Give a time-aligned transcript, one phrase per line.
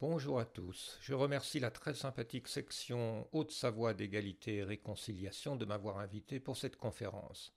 [0.00, 0.98] Bonjour à tous.
[1.00, 6.74] Je remercie la très sympathique section Haute-Savoie d'égalité et réconciliation de m'avoir invité pour cette
[6.74, 7.54] conférence.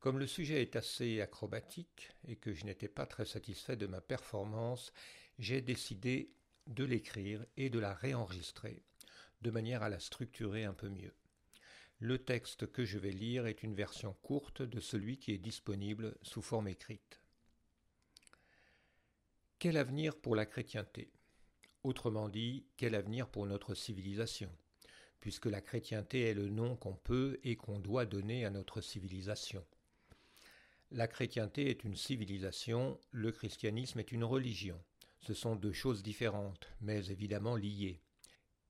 [0.00, 4.00] Comme le sujet est assez acrobatique et que je n'étais pas très satisfait de ma
[4.00, 4.92] performance,
[5.38, 6.34] j'ai décidé
[6.66, 8.82] de l'écrire et de la réenregistrer,
[9.40, 11.14] de manière à la structurer un peu mieux.
[12.00, 16.16] Le texte que je vais lire est une version courte de celui qui est disponible
[16.22, 17.20] sous forme écrite.
[19.60, 21.12] Quel avenir pour la chrétienté?
[21.84, 24.50] Autrement dit, quel avenir pour notre civilisation
[25.22, 29.64] puisque la chrétienté est le nom qu'on peut et qu'on doit donner à notre civilisation.
[30.90, 34.78] La chrétienté est une civilisation, le christianisme est une religion.
[35.20, 38.00] Ce sont deux choses différentes, mais évidemment liées.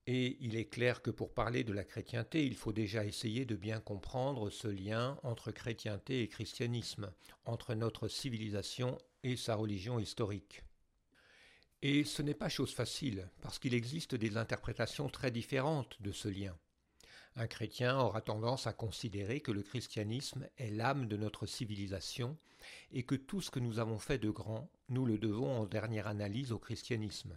[0.06, 3.56] Et il est clair que pour parler de la chrétienté, il faut déjà essayer de
[3.56, 7.10] bien comprendre ce lien entre chrétienté et christianisme,
[7.46, 10.62] entre notre civilisation et sa religion historique.
[11.84, 16.28] Et ce n'est pas chose facile, parce qu'il existe des interprétations très différentes de ce
[16.28, 16.56] lien.
[17.34, 22.38] Un chrétien aura tendance à considérer que le christianisme est l'âme de notre civilisation
[22.92, 26.06] et que tout ce que nous avons fait de grand, nous le devons en dernière
[26.06, 27.36] analyse au christianisme.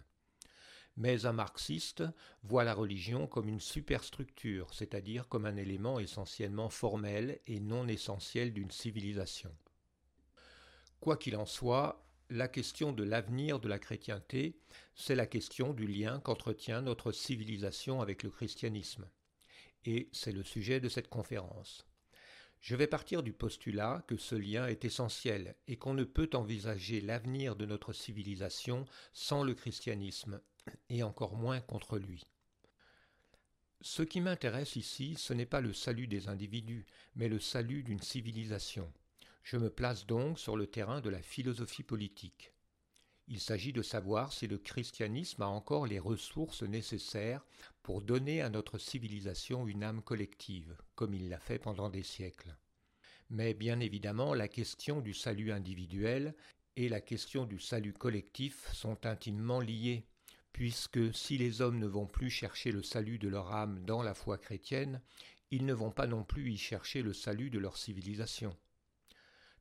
[0.96, 2.04] Mais un marxiste
[2.44, 8.52] voit la religion comme une superstructure, c'est-à-dire comme un élément essentiellement formel et non essentiel
[8.52, 9.54] d'une civilisation.
[11.00, 14.58] Quoi qu'il en soit, la question de l'avenir de la chrétienté,
[14.94, 19.08] c'est la question du lien qu'entretient notre civilisation avec le christianisme.
[19.84, 21.86] Et c'est le sujet de cette conférence.
[22.60, 27.00] Je vais partir du postulat que ce lien est essentiel et qu'on ne peut envisager
[27.00, 30.40] l'avenir de notre civilisation sans le christianisme,
[30.88, 32.24] et encore moins contre lui.
[33.82, 38.02] Ce qui m'intéresse ici, ce n'est pas le salut des individus, mais le salut d'une
[38.02, 38.92] civilisation.
[39.46, 42.52] Je me place donc sur le terrain de la philosophie politique.
[43.28, 47.46] Il s'agit de savoir si le christianisme a encore les ressources nécessaires
[47.84, 52.56] pour donner à notre civilisation une âme collective, comme il l'a fait pendant des siècles.
[53.30, 56.34] Mais bien évidemment, la question du salut individuel
[56.74, 60.08] et la question du salut collectif sont intimement liées,
[60.52, 64.14] puisque si les hommes ne vont plus chercher le salut de leur âme dans la
[64.14, 65.00] foi chrétienne,
[65.52, 68.56] ils ne vont pas non plus y chercher le salut de leur civilisation.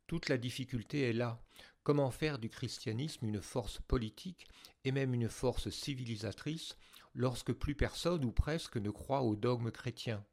[0.07, 1.41] Toute la difficulté est là.
[1.83, 4.47] Comment faire du christianisme une force politique
[4.83, 6.77] et même une force civilisatrice
[7.15, 10.23] lorsque plus personne ou presque ne croit au dogme chrétien?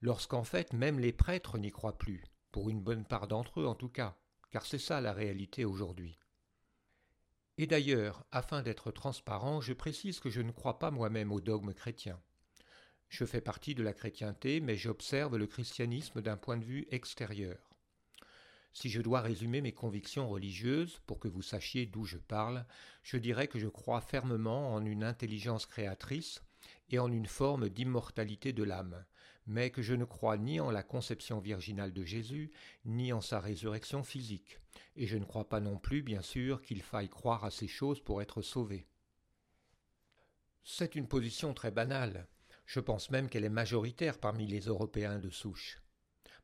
[0.00, 3.74] Lorsqu'en fait même les prêtres n'y croient plus, pour une bonne part d'entre eux en
[3.74, 4.16] tout cas,
[4.50, 6.18] car c'est ça la réalité aujourd'hui.
[7.58, 11.74] Et d'ailleurs, afin d'être transparent, je précise que je ne crois pas moi-même au dogme
[11.74, 12.20] chrétien.
[13.08, 17.71] Je fais partie de la chrétienté, mais j'observe le christianisme d'un point de vue extérieur.
[18.72, 22.64] Si je dois résumer mes convictions religieuses pour que vous sachiez d'où je parle,
[23.02, 26.42] je dirais que je crois fermement en une intelligence créatrice
[26.88, 29.04] et en une forme d'immortalité de l'âme,
[29.46, 32.50] mais que je ne crois ni en la conception virginale de Jésus,
[32.84, 34.58] ni en sa résurrection physique,
[34.96, 38.00] et je ne crois pas non plus, bien sûr, qu'il faille croire à ces choses
[38.00, 38.86] pour être sauvé.
[40.64, 42.28] C'est une position très banale.
[42.66, 45.81] Je pense même qu'elle est majoritaire parmi les Européens de souche.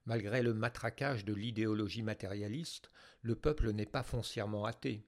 [0.08, 2.88] Malgré le matraquage de l'idéologie matérialiste,
[3.20, 5.04] le peuple n'est pas foncièrement athée.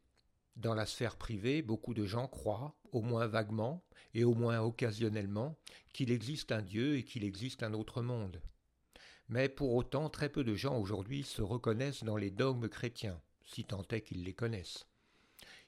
[0.56, 5.58] Dans la sphère privée, beaucoup de gens croient, au moins vaguement et au moins occasionnellement,
[5.94, 8.42] qu'il existe un Dieu et qu'il existe un autre monde.
[9.30, 13.64] Mais pour autant, très peu de gens aujourd'hui se reconnaissent dans les dogmes chrétiens, si
[13.64, 14.86] tant est qu'ils les connaissent.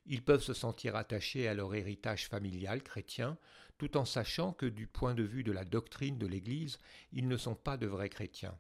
[0.05, 3.39] Ils peuvent se sentir attachés à leur héritage familial chrétien,
[3.79, 6.77] tout en sachant que du point de vue de la doctrine de l'Église,
[7.13, 8.59] ils ne sont pas de vrais chrétiens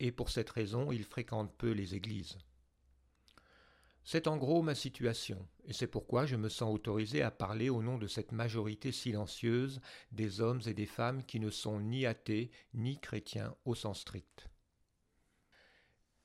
[0.00, 2.38] et pour cette raison il fréquente peu les églises.
[4.10, 7.82] C'est en gros ma situation, et c'est pourquoi je me sens autorisé à parler au
[7.82, 9.82] nom de cette majorité silencieuse
[10.12, 14.48] des hommes et des femmes qui ne sont ni athées ni chrétiens au sens strict.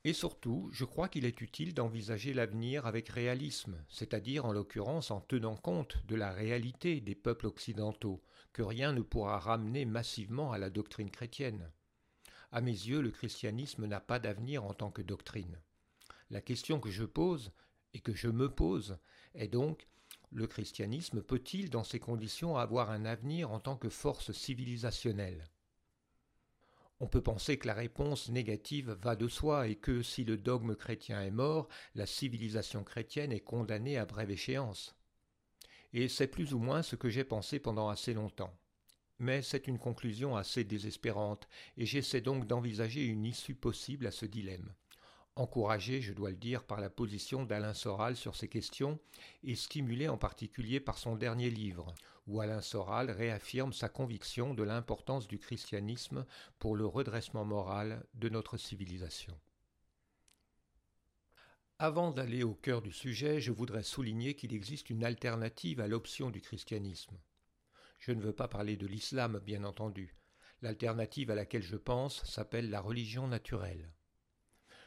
[0.06, 5.20] Et surtout, je crois qu'il est utile d'envisager l'avenir avec réalisme, c'est-à-dire en l'occurrence en
[5.20, 8.22] tenant compte de la réalité des peuples occidentaux,
[8.52, 11.70] que rien ne pourra ramener massivement à la doctrine chrétienne.
[12.54, 15.58] À mes yeux, le christianisme n'a pas d'avenir en tant que doctrine.
[16.30, 17.50] La question que je pose,
[17.94, 18.96] et que je me pose,
[19.34, 19.88] est donc
[20.30, 25.48] le christianisme peut-il, dans ces conditions, avoir un avenir en tant que force civilisationnelle?
[27.00, 30.76] On peut penser que la réponse négative va de soi et que, si le dogme
[30.76, 31.66] chrétien est mort,
[31.96, 34.94] la civilisation chrétienne est condamnée à brève échéance.
[35.92, 38.56] Et c'est plus ou moins ce que j'ai pensé pendant assez longtemps.
[39.18, 44.26] Mais c'est une conclusion assez désespérante, et j'essaie donc d'envisager une issue possible à ce
[44.26, 44.72] dilemme.
[45.36, 49.00] Encouragé, je dois le dire, par la position d'Alain Soral sur ces questions,
[49.42, 51.94] et stimulé en particulier par son dernier livre,
[52.26, 56.24] où Alain Soral réaffirme sa conviction de l'importance du christianisme
[56.58, 59.36] pour le redressement moral de notre civilisation.
[61.80, 66.30] Avant d'aller au cœur du sujet, je voudrais souligner qu'il existe une alternative à l'option
[66.30, 67.18] du christianisme.
[68.06, 70.14] Je ne veux pas parler de l'islam, bien entendu.
[70.60, 73.94] L'alternative à laquelle je pense s'appelle la religion naturelle.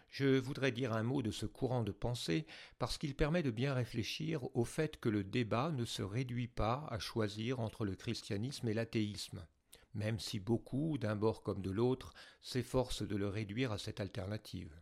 [0.08, 2.46] Je voudrais dire un mot de ce courant de pensée
[2.78, 6.86] parce qu'il permet de bien réfléchir au fait que le débat ne se réduit pas
[6.92, 9.48] à choisir entre le christianisme et l'athéisme,
[9.96, 14.80] même si beaucoup, d'un bord comme de l'autre, s'efforcent de le réduire à cette alternative.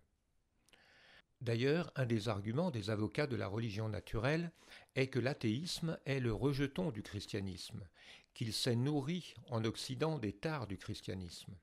[1.40, 4.52] D'ailleurs, un des arguments des avocats de la religion naturelle
[4.96, 7.88] est que l'athéisme est le rejeton du christianisme,
[8.36, 11.56] qu'il s'est nourri en Occident des tares du christianisme.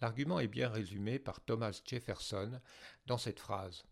[0.00, 2.60] L'argument est bien résumé par Thomas Jefferson
[3.06, 3.84] dans cette phrase.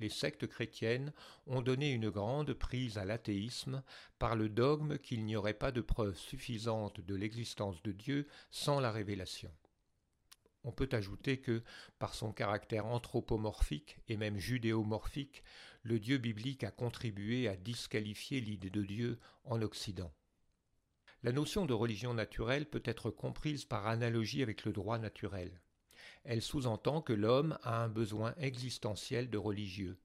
[0.00, 1.12] Les sectes chrétiennes
[1.46, 3.82] ont donné une grande prise à l'athéisme
[4.18, 8.80] par le dogme qu'il n'y aurait pas de preuve suffisante de l'existence de Dieu sans
[8.80, 9.50] la révélation.
[10.64, 11.62] On peut ajouter que,
[11.98, 15.42] par son caractère anthropomorphique et même judéomorphique,
[15.82, 20.14] le Dieu biblique a contribué à disqualifier l'idée de Dieu en Occident.
[21.24, 25.60] La notion de religion naturelle peut être comprise par analogie avec le droit naturel.
[26.24, 29.98] Elle sous-entend que l'homme a un besoin existentiel de religieux,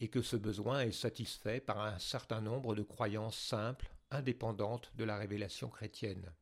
[0.00, 5.04] et que ce besoin est satisfait par un certain nombre de croyances simples, indépendantes de
[5.04, 6.32] la révélation chrétienne.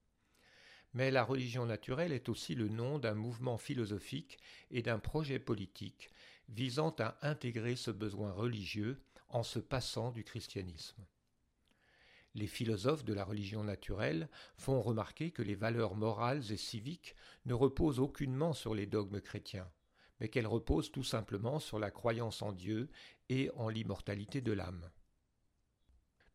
[0.94, 4.38] Mais la religion naturelle est aussi le nom d'un mouvement philosophique
[4.70, 6.10] et d'un projet politique
[6.48, 11.02] visant à intégrer ce besoin religieux en se passant du christianisme.
[12.34, 17.14] Les philosophes de la religion naturelle font remarquer que les valeurs morales et civiques
[17.44, 19.70] ne reposent aucunement sur les dogmes chrétiens,
[20.20, 22.88] mais qu'elles reposent tout simplement sur la croyance en Dieu
[23.28, 24.90] et en l'immortalité de l'âme.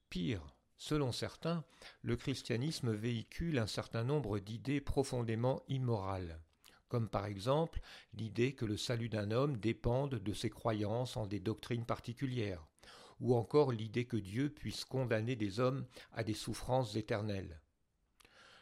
[0.09, 1.63] Pire, Selon certains,
[2.03, 6.39] le christianisme véhicule un certain nombre d'idées profondément immorales,
[6.87, 7.81] comme par exemple
[8.13, 12.67] l'idée que le salut d'un homme dépende de ses croyances en des doctrines particulières,
[13.19, 17.61] ou encore l'idée que Dieu puisse condamner des hommes à des souffrances éternelles.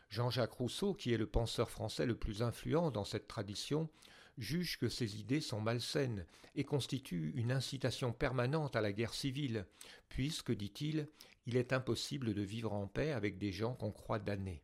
[0.10, 3.90] Jean-Jacques Rousseau, qui est le penseur français le plus influent dans cette tradition,
[4.38, 6.26] juge que ces idées sont malsaines
[6.56, 9.66] et constituent une incitation permanente à la guerre civile,
[10.10, 11.10] puisque, dit-il,
[11.46, 14.64] il est impossible de vivre en paix avec des gens qu'on croit damnés.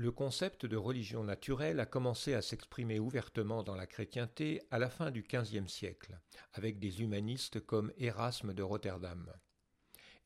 [0.00, 4.90] Le concept de religion naturelle a commencé à s'exprimer ouvertement dans la chrétienté à la
[4.90, 6.20] fin du XVe siècle,
[6.52, 9.28] avec des humanistes comme Erasme de Rotterdam.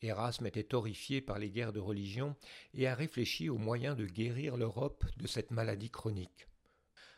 [0.03, 2.37] Erasme était horrifié par les guerres de religion
[2.75, 6.49] et a réfléchi aux moyens de guérir l'Europe de cette maladie chronique.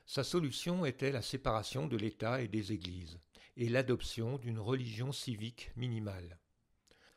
[0.06, 3.18] Sa solution était la séparation de l'État et des Églises,
[3.56, 6.38] et l'adoption d'une religion civique minimale.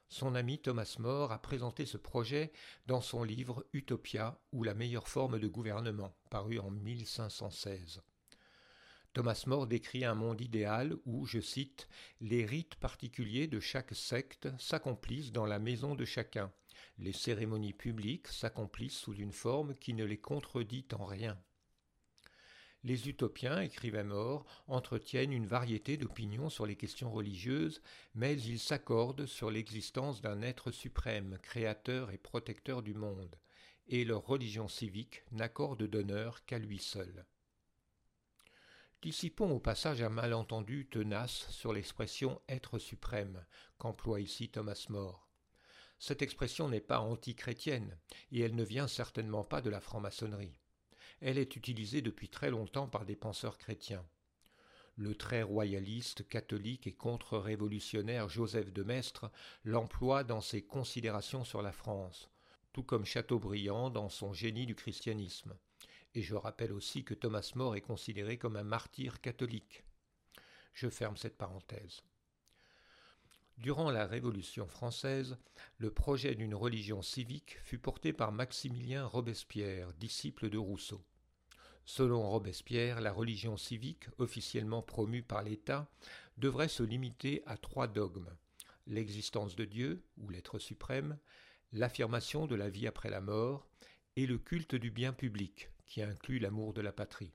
[0.10, 2.54] Son ami Thomas More a présenté ce projet
[2.86, 8.02] dans son livre Utopia ou la meilleure forme de gouvernement, paru en 1516.
[9.14, 11.90] Thomas More décrit un monde idéal où, je cite,
[12.22, 16.54] les rites particuliers de chaque secte s'accomplissent dans la maison de chacun.
[17.00, 21.38] Les cérémonies publiques s'accomplissent sous une forme qui ne les contredit en rien.
[22.84, 27.82] Les utopiens, écrivait Mort, entretiennent une variété d'opinions sur les questions religieuses,
[28.14, 33.36] mais ils s'accordent sur l'existence d'un être suprême, créateur et protecteur du monde,
[33.88, 37.26] et leur religion civique n'accorde d'honneur qu'à lui seul.
[39.02, 43.46] Dissipons au passage un malentendu tenace sur l'expression être suprême
[43.80, 45.28] qu'emploie ici Thomas More.
[46.00, 47.98] Cette expression n'est pas antichrétienne,
[48.32, 50.60] et elle ne vient certainement pas de la franc-maçonnerie
[51.22, 54.06] elle est utilisée depuis très longtemps par des penseurs chrétiens.
[54.96, 59.32] Le très royaliste, catholique et contre-révolutionnaire Joseph de Maistre
[59.64, 62.32] l'emploie dans ses considérations sur la France,
[62.74, 65.56] tout comme Chateaubriand dans son génie du christianisme.
[66.16, 69.84] Et je rappelle aussi que Thomas More est considéré comme un martyr catholique.
[70.74, 72.02] Je ferme cette parenthèse.
[73.58, 75.36] Durant la Révolution française,
[75.80, 81.04] le projet d'une religion civique fut porté par Maximilien Robespierre, disciple de Rousseau.
[81.84, 85.90] Selon Robespierre, la religion civique, officiellement promue par l'État,
[86.38, 88.30] devrait se limiter à trois dogmes
[88.86, 91.18] l'existence de Dieu, ou l'être suprême,
[91.72, 93.68] l'affirmation de la vie après la mort,
[94.16, 97.34] et le culte du bien public, qui inclut l'amour de la patrie.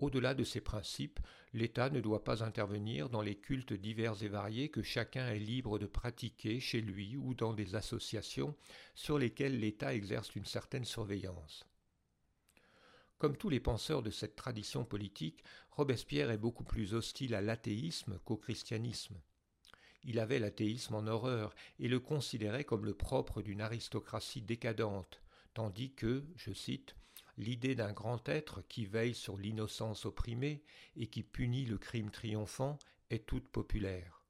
[0.00, 1.18] Au-delà de ces principes,
[1.52, 5.78] l'État ne doit pas intervenir dans les cultes divers et variés que chacun est libre
[5.78, 8.54] de pratiquer chez lui ou dans des associations
[8.94, 11.66] sur lesquelles l'État exerce une certaine surveillance.
[13.18, 18.20] Comme tous les penseurs de cette tradition politique, Robespierre est beaucoup plus hostile à l'athéisme
[18.24, 19.20] qu'au christianisme.
[20.04, 25.20] Il avait l'athéisme en horreur et le considérait comme le propre d'une aristocratie décadente,
[25.54, 26.94] tandis que, je cite,
[27.38, 30.62] l'idée d'un grand être qui veille sur l'innocence opprimée
[30.96, 32.78] et qui punit le crime triomphant
[33.10, 34.22] est toute populaire.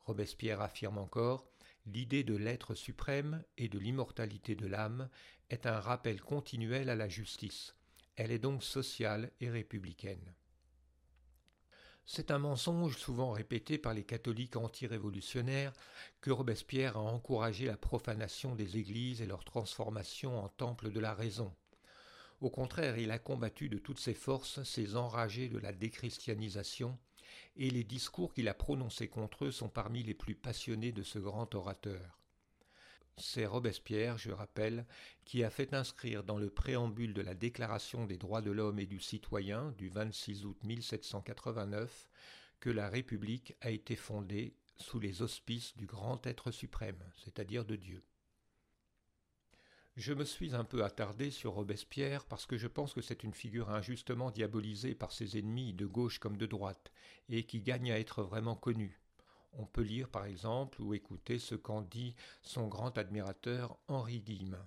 [0.00, 1.46] Robespierre affirme encore
[1.84, 5.10] L'idée de l'être suprême et de l'immortalité de l'âme
[5.50, 7.74] est un rappel continuel à la justice.
[8.14, 10.34] Elle est donc sociale et républicaine.
[12.04, 15.72] C'est un mensonge souvent répété par les catholiques anti-révolutionnaires
[16.20, 21.14] que Robespierre a encouragé la profanation des églises et leur transformation en temple de la
[21.14, 21.52] raison.
[22.42, 26.98] Au contraire, il a combattu de toutes ses forces ces enragés de la déchristianisation,
[27.54, 31.20] et les discours qu'il a prononcés contre eux sont parmi les plus passionnés de ce
[31.20, 32.18] grand orateur.
[33.16, 34.86] C'est Robespierre, je rappelle,
[35.24, 38.86] qui a fait inscrire dans le préambule de la Déclaration des droits de l'homme et
[38.86, 42.10] du citoyen du 26 août 1789
[42.58, 47.76] que la République a été fondée sous les auspices du grand être suprême, c'est-à-dire de
[47.76, 48.02] Dieu.
[49.96, 53.34] Je me suis un peu attardé sur Robespierre parce que je pense que c'est une
[53.34, 56.90] figure injustement diabolisée par ses ennemis de gauche comme de droite,
[57.28, 59.02] et qui gagne à être vraiment connue.
[59.52, 64.66] On peut lire par exemple ou écouter ce qu'en dit son grand admirateur Henri Guillemin.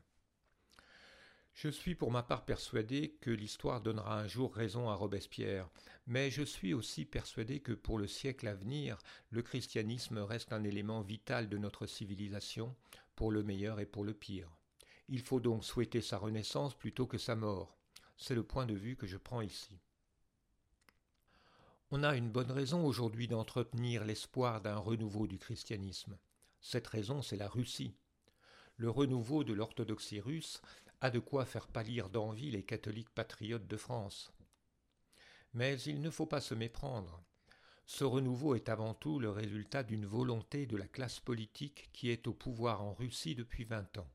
[1.56, 5.70] Je suis pour ma part persuadé que l'histoire donnera un jour raison à Robespierre,
[6.06, 9.00] mais je suis aussi persuadé que pour le siècle à venir,
[9.32, 12.76] le christianisme reste un élément vital de notre civilisation,
[13.16, 14.56] pour le meilleur et pour le pire.
[15.08, 17.78] Il faut donc souhaiter sa renaissance plutôt que sa mort.
[18.18, 19.80] C'est le point de vue que je prends ici.
[21.92, 26.18] On a une bonne raison aujourd'hui d'entretenir l'espoir d'un renouveau du christianisme.
[26.60, 27.96] Cette raison, c'est la Russie.
[28.78, 30.62] Le renouveau de l'orthodoxie russe
[31.02, 34.34] a de quoi faire pâlir d'envie les catholiques patriotes de France.
[35.54, 37.24] Mais il ne faut pas se méprendre.
[37.86, 42.26] Ce renouveau est avant tout le résultat d'une volonté de la classe politique qui est
[42.28, 44.10] au pouvoir en Russie depuis vingt ans.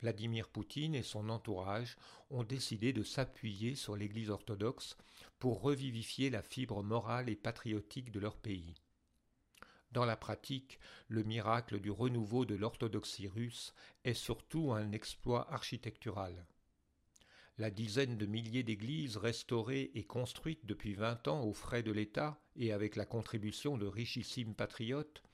[0.00, 1.96] Vladimir Poutine et son entourage
[2.30, 4.96] ont décidé de s'appuyer sur l'Église orthodoxe
[5.38, 8.74] pour revivifier la fibre morale et patriotique de leur pays.
[9.90, 10.78] Dans la pratique,
[11.08, 13.74] le miracle du renouveau de l'orthodoxie russe
[14.04, 16.46] est surtout un exploit architectural.
[17.56, 22.38] La dizaine de milliers d'églises restaurées et construites depuis vingt ans aux frais de l'État
[22.54, 25.24] et avec la contribution de richissimes patriotes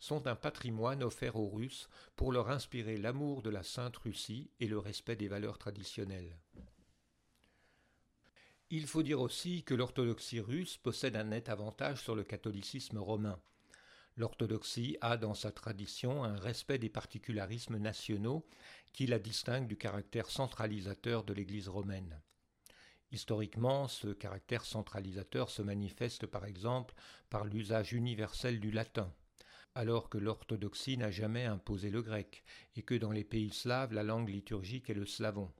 [0.00, 4.66] sont un patrimoine offert aux Russes pour leur inspirer l'amour de la Sainte Russie et
[4.66, 6.36] le respect des valeurs traditionnelles.
[8.70, 13.40] Il faut dire aussi que l'orthodoxie russe possède un net avantage sur le catholicisme romain.
[14.16, 18.46] L'orthodoxie a dans sa tradition un respect des particularismes nationaux
[18.92, 22.20] qui la distingue du caractère centralisateur de l'Église romaine.
[23.10, 26.94] Historiquement, ce caractère centralisateur se manifeste par exemple
[27.28, 29.12] par l'usage universel du latin,
[29.74, 32.42] alors que l'orthodoxie n'a jamais imposé le grec,
[32.76, 35.50] et que dans les pays slaves la langue liturgique est le slavon.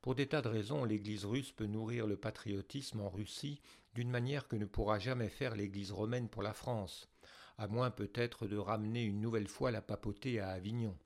[0.00, 3.60] Pour des tas de raisons, l'Église russe peut nourrir le patriotisme en Russie
[3.94, 7.08] d'une manière que ne pourra jamais faire l'Église romaine pour la France,
[7.56, 10.98] à moins peut-être de ramener une nouvelle fois la papauté à Avignon.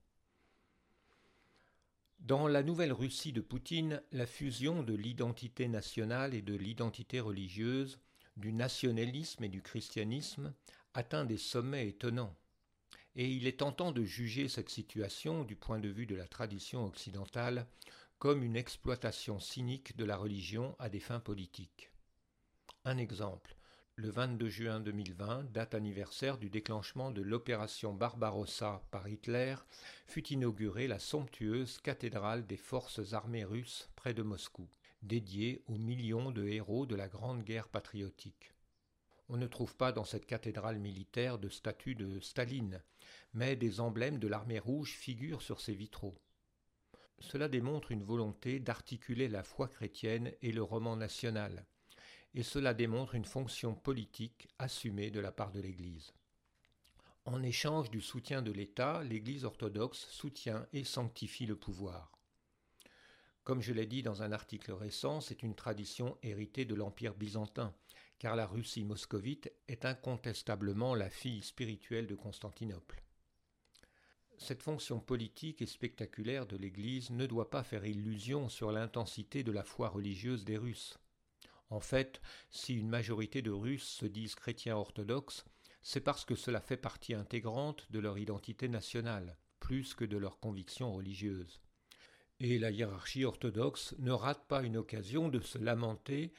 [2.21, 8.01] Dans la nouvelle Russie de Poutine, la fusion de l'identité nationale et de l'identité religieuse,
[8.37, 10.55] du nationalisme et du christianisme,
[10.97, 12.35] atteint des sommets étonnants.
[13.17, 16.87] Et il est tentant de juger cette situation, du point de vue de la tradition
[16.87, 17.67] occidentale,
[18.19, 21.91] comme une exploitation cynique de la religion à des fins politiques.
[22.87, 23.57] Un exemple.
[23.97, 29.57] Le 22 juin 2020, date anniversaire du déclenchement de l'opération Barbarossa par Hitler,
[30.07, 34.67] fut inaugurée la somptueuse cathédrale des forces armées russes près de Moscou,
[35.03, 38.56] dédiée aux millions de héros de la Grande Guerre patriotique.
[39.29, 42.83] On ne trouve pas dans cette cathédrale militaire de statues de Staline,
[43.35, 46.17] mais des emblèmes de l'armée rouge figurent sur ces vitraux.
[47.19, 51.67] Cela démontre une volonté d'articuler la foi chrétienne et le roman national,
[52.35, 56.13] et cela démontre une fonction politique assumée de la part de l'Église.
[57.25, 62.13] En échange du soutien de l'État, l'Église orthodoxe soutient et sanctifie le pouvoir.
[63.43, 67.75] Comme je l'ai dit dans un article récent, c'est une tradition héritée de l'Empire byzantin,
[68.19, 73.03] car la Russie moscovite est incontestablement la fille spirituelle de Constantinople.
[74.39, 79.53] Cette fonction politique et spectaculaire de l'Église ne doit pas faire illusion sur l'intensité de
[79.53, 80.99] la foi religieuse des Russes.
[81.71, 82.21] En fait,
[82.51, 85.45] si une majorité de Russes se disent chrétiens orthodoxes,
[85.83, 90.39] c'est parce que cela fait partie intégrante de leur identité nationale, plus que de leurs
[90.39, 91.61] convictions religieuses.
[92.39, 96.33] Et la hiérarchie orthodoxe ne rate pas une occasion de se lamenter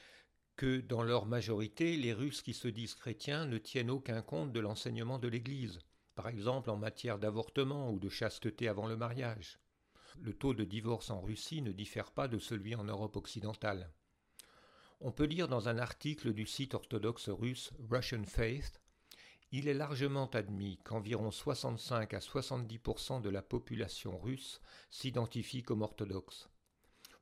[0.58, 4.58] que dans leur majorité, les Russes qui se disent chrétiens ne tiennent aucun compte de
[4.58, 5.78] l'enseignement de l'Église,
[6.16, 9.60] par exemple en matière d'avortement ou de chasteté avant le mariage.
[10.20, 13.92] Le taux de divorce en Russie ne diffère pas de celui en Europe occidentale.
[15.00, 18.82] On peut lire dans un article du site orthodoxe russe Russian Faith
[19.50, 24.60] il est largement admis qu'environ 65 à 70% de la population russe
[24.90, 26.50] s'identifie comme orthodoxe.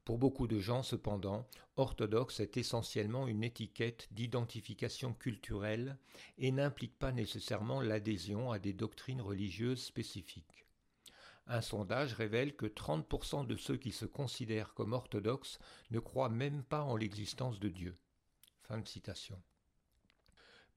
[0.07, 5.99] Pour beaucoup de gens, cependant, orthodoxe est essentiellement une étiquette d'identification culturelle
[6.39, 10.65] et n'implique pas nécessairement l'adhésion à des doctrines religieuses spécifiques.
[11.49, 15.59] Un sondage révèle que 30% de ceux qui se considèrent comme orthodoxes
[15.91, 17.99] ne croient même pas en l'existence de Dieu.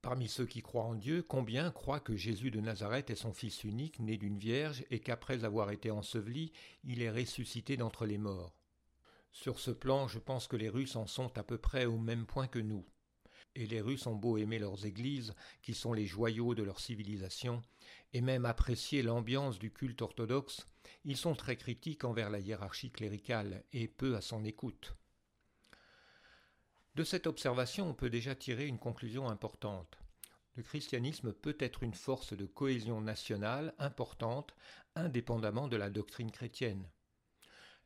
[0.01, 3.63] Parmi ceux qui croient en Dieu, combien croient que Jésus de Nazareth est son Fils
[3.63, 6.51] unique, né d'une vierge, et qu'après avoir été enseveli,
[6.83, 8.58] il est ressuscité d'entre les morts?
[9.31, 12.25] Sur ce plan, je pense que les Russes en sont à peu près au même
[12.25, 12.85] point que nous.
[13.55, 17.63] Et les Russes ont beau aimer leurs églises, qui sont les joyaux de leur civilisation,
[18.13, 20.67] et même apprécier l'ambiance du culte orthodoxe,
[21.03, 24.95] ils sont très critiques envers la hiérarchie cléricale et peu à son écoute.
[26.95, 29.99] De cette observation, on peut déjà tirer une conclusion importante.
[30.55, 34.53] Le christianisme peut être une force de cohésion nationale importante,
[34.95, 36.89] indépendamment de la doctrine chrétienne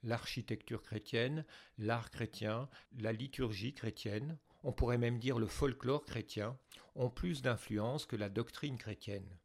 [0.03, 1.45] l'architecture chrétienne,
[1.77, 2.69] l'art chrétien,
[3.00, 6.57] la liturgie chrétienne, on pourrait même dire le folklore chrétien,
[6.95, 9.38] ont plus d'influence que la doctrine chrétienne.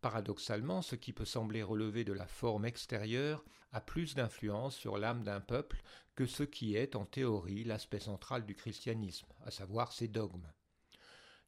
[0.00, 5.24] Paradoxalement, ce qui peut sembler relever de la forme extérieure a plus d'influence sur l'âme
[5.24, 5.82] d'un peuple
[6.14, 10.50] que ce qui est en théorie l'aspect central du christianisme, à savoir ses dogmes.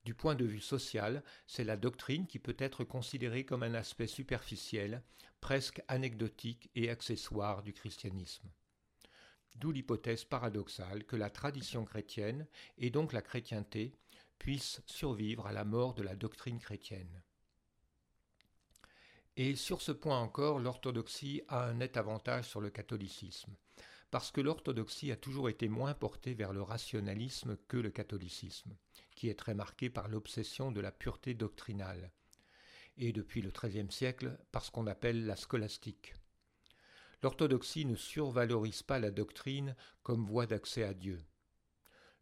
[0.05, 4.07] Du point de vue social, c'est la doctrine qui peut être considérée comme un aspect
[4.07, 5.02] superficiel,
[5.40, 8.49] presque anecdotique et accessoire du christianisme.
[9.57, 12.47] D'où l'hypothèse paradoxale que la tradition chrétienne,
[12.78, 13.93] et donc la chrétienté,
[14.38, 17.23] puisse survivre à la mort de la doctrine chrétienne.
[19.37, 23.55] Et sur ce point encore, l'orthodoxie a un net avantage sur le catholicisme,
[24.11, 28.76] parce que l'orthodoxie a toujours été moins portée vers le rationalisme que le catholicisme,
[29.19, 32.13] qui est très marqué par l'obsession de la pureté doctrinale,
[32.99, 36.15] et depuis le XIIIe siècle par ce qu'on appelle la scolastique.
[37.25, 41.21] L'orthodoxie ne survalorise pas la doctrine comme voie d'accès à Dieu.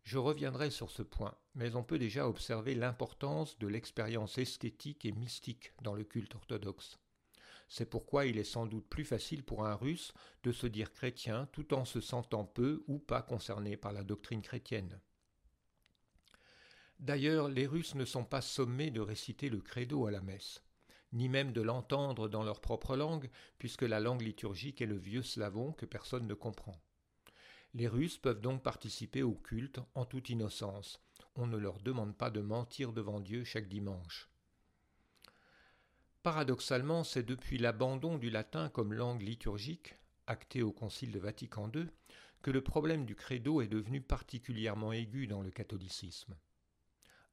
[0.05, 5.13] Je reviendrai sur ce point, mais on peut déjà observer l'importance de l'expérience esthétique et
[5.13, 6.99] mystique dans le culte orthodoxe.
[7.69, 11.47] C'est pourquoi il est sans doute plus facile pour un russe de se dire chrétien
[11.53, 14.99] tout en se sentant peu ou pas concerné par la doctrine chrétienne.
[16.99, 20.63] D'ailleurs, les Russes ne sont pas sommés de réciter le credo à la messe,
[21.13, 25.23] ni même de l'entendre dans leur propre langue, puisque la langue liturgique est le vieux
[25.23, 26.81] slavon que personne ne comprend.
[27.75, 31.03] Les Russes peuvent donc participer au culte en toute innocence.
[31.35, 34.31] On ne leur demande pas de mentir devant Dieu chaque dimanche.
[36.23, 39.95] Paradoxalement, c'est depuis l'abandon du latin comme langue liturgique,
[40.27, 41.87] acté au Concile de Vatican II,
[42.41, 46.35] que le problème du credo est devenu particulièrement aigu dans le catholicisme.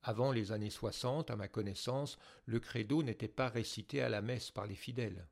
[0.06, 4.52] Avant les années 60, à ma connaissance, le credo n'était pas récité à la messe
[4.52, 5.26] par les fidèles.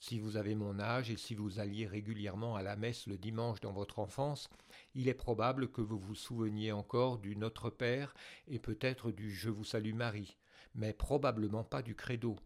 [0.00, 3.60] Si vous avez mon âge et si vous alliez régulièrement à la messe le dimanche
[3.60, 4.50] dans votre enfance,
[4.94, 8.12] il est probable que vous vous souveniez encore du Notre Père
[8.48, 10.36] et peut-être du Je vous salue Marie,
[10.74, 12.36] mais probablement pas du credo,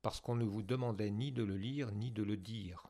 [0.00, 2.88] parce qu'on ne vous demandait ni de le lire ni de le dire.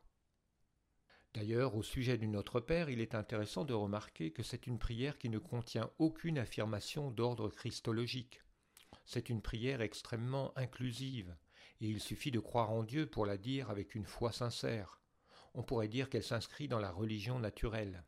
[1.37, 5.18] D'ailleurs, au sujet du Notre Père, il est intéressant de remarquer que c'est une prière
[5.18, 8.40] qui ne contient aucune affirmation d'ordre christologique.
[9.05, 11.37] C'est une prière extrêmement inclusive,
[11.83, 15.03] et il suffit de croire en Dieu pour la dire avec une foi sincère.
[15.53, 18.03] On pourrait dire qu'elle s'inscrit dans la religion naturelle.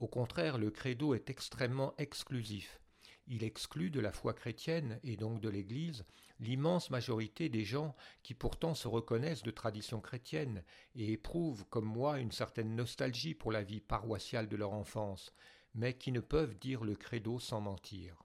[0.00, 2.80] Au contraire, le credo est extrêmement exclusif.
[3.28, 6.04] Il exclut de la foi chrétienne et donc de l'Église
[6.38, 10.62] l'immense majorité des gens qui pourtant se reconnaissent de tradition chrétienne
[10.94, 15.32] et éprouvent, comme moi, une certaine nostalgie pour la vie paroissiale de leur enfance,
[15.74, 18.22] mais qui ne peuvent dire le credo sans mentir.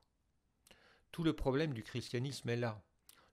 [1.12, 2.84] Tout le problème du christianisme est là.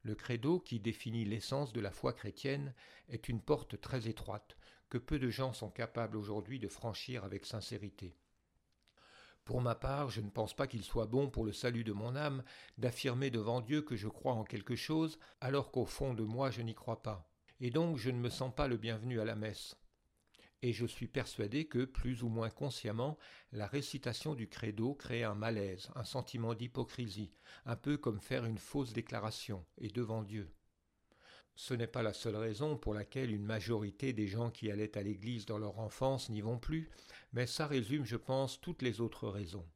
[0.03, 2.73] Le credo, qui définit l'essence de la foi chrétienne,
[3.09, 4.57] est une porte très étroite,
[4.89, 8.17] que peu de gens sont capables aujourd'hui de franchir avec sincérité.
[9.49, 12.17] Pour ma part, je ne pense pas qu'il soit bon pour le salut de mon
[12.17, 12.45] âme
[12.77, 16.61] d'affirmer devant Dieu que je crois en quelque chose, alors qu'au fond de moi je
[16.61, 17.33] n'y crois pas.
[17.59, 19.75] Et donc je ne me sens pas le bienvenu à la messe.
[20.61, 23.17] Et je suis persuadé que, plus ou moins consciemment,
[23.51, 27.33] la récitation du credo crée un malaise, un sentiment d'hypocrisie,
[27.65, 30.53] un peu comme faire une fausse déclaration, et devant Dieu.
[31.59, 35.03] Ce n'est pas la seule raison pour laquelle une majorité des gens qui allaient à
[35.03, 36.89] l'église dans leur enfance n'y vont plus,
[37.33, 39.67] mais ça résume, je pense, toutes les autres raisons.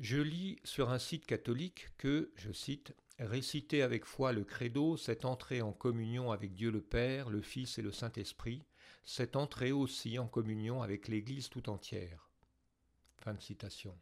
[0.00, 5.26] Je lis sur un site catholique que, je cite, Réciter avec foi le credo, c'est
[5.26, 8.64] entrer en communion avec Dieu le Père, le Fils et le Saint-Esprit,
[9.04, 12.30] c'est entrer aussi en communion avec l'Église tout entière.
[13.18, 13.94] Fin de citation.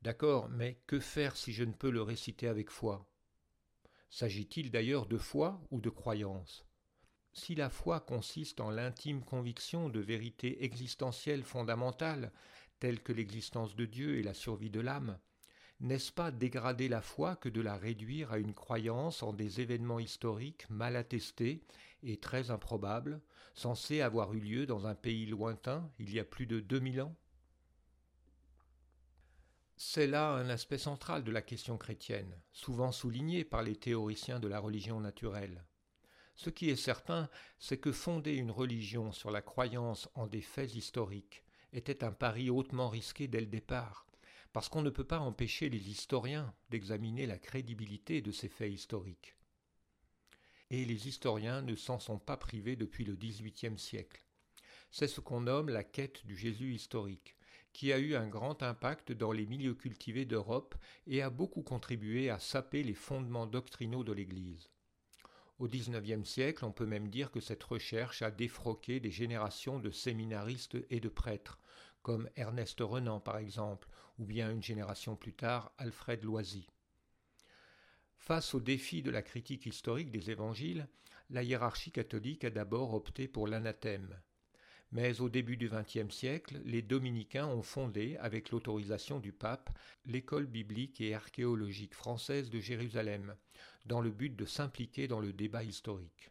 [0.00, 3.06] D'accord, mais que faire si je ne peux le réciter avec foi?
[4.10, 6.64] S'agit-il d'ailleurs de foi ou de croyance?
[7.32, 12.32] Si la foi consiste en l'intime conviction de vérités existentielles fondamentales,
[12.80, 15.18] telles que l'existence de Dieu et la survie de l'âme,
[15.80, 20.00] n'est-ce pas dégrader la foi que de la réduire à une croyance en des événements
[20.00, 21.62] historiques mal attestés
[22.02, 23.20] et très improbables,
[23.54, 27.02] censés avoir eu lieu dans un pays lointain il y a plus de deux mille
[27.02, 27.14] ans?
[29.78, 34.48] C'est là un aspect central de la question chrétienne, souvent souligné par les théoriciens de
[34.48, 35.64] la religion naturelle.
[36.34, 40.74] Ce qui est certain, c'est que fonder une religion sur la croyance en des faits
[40.74, 44.06] historiques était un pari hautement risqué dès le départ,
[44.54, 49.36] parce qu'on ne peut pas empêcher les historiens d'examiner la crédibilité de ces faits historiques.
[50.70, 54.26] Et les historiens ne s'en sont pas privés depuis le XVIIIe siècle.
[54.90, 57.35] C'est ce qu'on nomme la quête du Jésus historique,
[57.76, 60.74] qui a eu un grand impact dans les milieux cultivés d'Europe
[61.06, 64.70] et a beaucoup contribué à saper les fondements doctrinaux de l'Église.
[65.58, 69.90] Au XIXe siècle, on peut même dire que cette recherche a défroqué des générations de
[69.90, 71.60] séminaristes et de prêtres,
[72.00, 76.70] comme Ernest Renan par exemple, ou bien une génération plus tard Alfred Loisy.
[78.16, 80.88] Face au défi de la critique historique des évangiles,
[81.28, 84.18] la hiérarchie catholique a d'abord opté pour l'anathème,
[84.92, 89.70] mais au début du XXe siècle, les dominicains ont fondé, avec l'autorisation du pape,
[90.04, 93.36] l'école biblique et archéologique française de Jérusalem,
[93.84, 96.30] dans le but de s'impliquer dans le débat historique.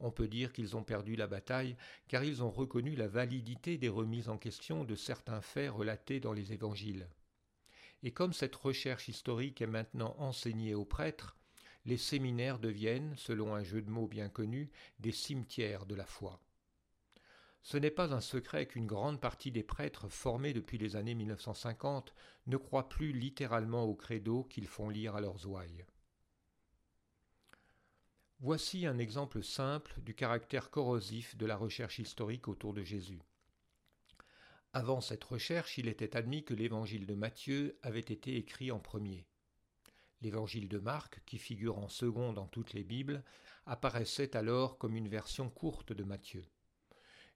[0.00, 1.76] On peut dire qu'ils ont perdu la bataille
[2.08, 6.32] car ils ont reconnu la validité des remises en question de certains faits relatés dans
[6.32, 7.08] les évangiles.
[8.02, 11.36] Et comme cette recherche historique est maintenant enseignée aux prêtres,
[11.86, 16.43] les séminaires deviennent, selon un jeu de mots bien connu, des cimetières de la foi.
[17.64, 22.14] Ce n'est pas un secret qu'une grande partie des prêtres formés depuis les années 1950
[22.46, 25.86] ne croient plus littéralement au credo qu'ils font lire à leurs ouailles.
[28.40, 33.22] Voici un exemple simple du caractère corrosif de la recherche historique autour de Jésus.
[34.74, 39.26] Avant cette recherche, il était admis que l'évangile de Matthieu avait été écrit en premier.
[40.20, 43.24] L'évangile de Marc, qui figure en second dans toutes les Bibles,
[43.64, 46.44] apparaissait alors comme une version courte de Matthieu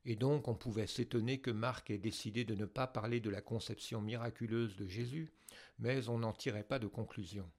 [0.04, 3.40] et donc on pouvait s'étonner que Marc ait décidé de ne pas parler de la
[3.40, 5.32] conception miraculeuse de Jésus,
[5.78, 7.50] mais on n'en tirait pas de conclusion.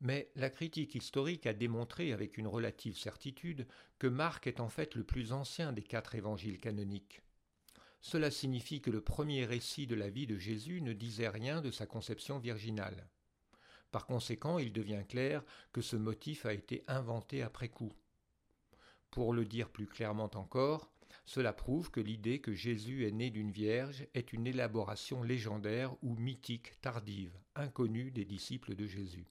[0.00, 3.66] Mais la critique historique a démontré avec une relative certitude
[4.00, 7.22] que Marc est en fait le plus ancien des quatre évangiles canoniques.
[8.00, 11.70] Cela signifie que le premier récit de la vie de Jésus ne disait rien de
[11.70, 13.08] sa conception virginale.
[13.92, 17.92] Par conséquent, il devient clair que ce motif a été inventé après coup.
[19.12, 20.90] Pour le dire plus clairement encore,
[21.26, 26.14] cela prouve que l'idée que Jésus est né d'une vierge est une élaboration légendaire ou
[26.16, 29.26] mythique tardive, inconnue des disciples de Jésus.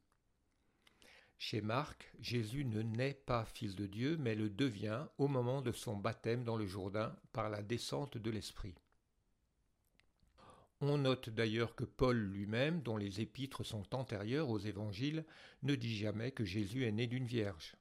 [1.39, 5.71] Chez Marc, Jésus ne naît pas fils de Dieu, mais le devient au moment de
[5.71, 8.75] son baptême dans le Jourdain par la descente de l'Esprit.
[10.79, 15.25] On note d'ailleurs que Paul lui-même, dont les épîtres sont antérieures aux évangiles,
[15.63, 17.75] ne dit jamais que Jésus est né d'une vierge.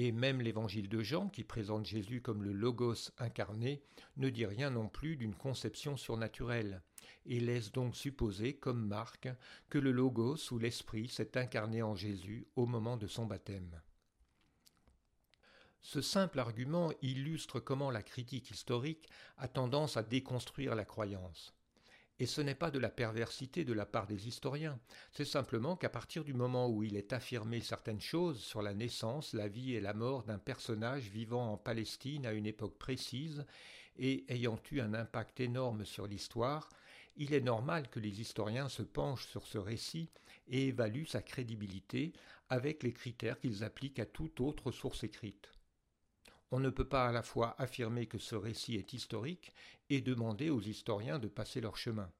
[0.00, 3.82] Et même l'évangile de Jean, qui présente Jésus comme le Logos incarné,
[4.16, 6.82] ne dit rien non plus d'une conception surnaturelle,
[7.26, 9.28] et laisse donc supposer, comme Marc,
[9.68, 13.82] que le Logos ou l'Esprit s'est incarné en Jésus au moment de son baptême.
[15.82, 21.57] Ce simple argument illustre comment la critique historique a tendance à déconstruire la croyance.
[22.20, 24.80] Et ce n'est pas de la perversité de la part des historiens,
[25.12, 29.34] c'est simplement qu'à partir du moment où il est affirmé certaines choses sur la naissance,
[29.34, 33.46] la vie et la mort d'un personnage vivant en Palestine à une époque précise
[33.98, 36.68] et ayant eu un impact énorme sur l'histoire,
[37.16, 40.10] il est normal que les historiens se penchent sur ce récit
[40.48, 42.12] et évaluent sa crédibilité
[42.48, 45.50] avec les critères qu'ils appliquent à toute autre source écrite.
[46.50, 49.52] On ne peut pas à la fois affirmer que ce récit est historique
[49.90, 52.10] et demander aux historiens de passer leur chemin.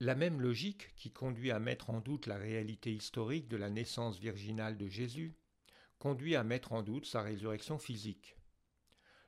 [0.00, 4.18] La même logique qui conduit à mettre en doute la réalité historique de la naissance
[4.18, 5.34] virginale de Jésus
[5.98, 8.36] conduit à mettre en doute sa résurrection physique.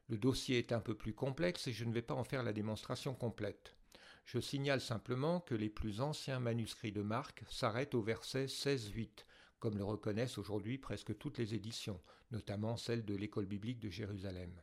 [0.09, 2.53] Le dossier est un peu plus complexe et je ne vais pas en faire la
[2.53, 3.77] démonstration complète.
[4.25, 9.25] Je signale simplement que les plus anciens manuscrits de Marc s'arrêtent au verset 16-8,
[9.59, 14.63] comme le reconnaissent aujourd'hui presque toutes les éditions, notamment celle de l'école biblique de Jérusalem.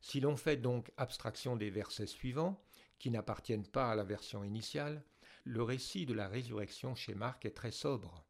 [0.00, 2.62] Si l'on fait donc abstraction des versets suivants,
[2.98, 5.04] qui n'appartiennent pas à la version initiale,
[5.44, 8.24] le récit de la résurrection chez Marc est très sobre.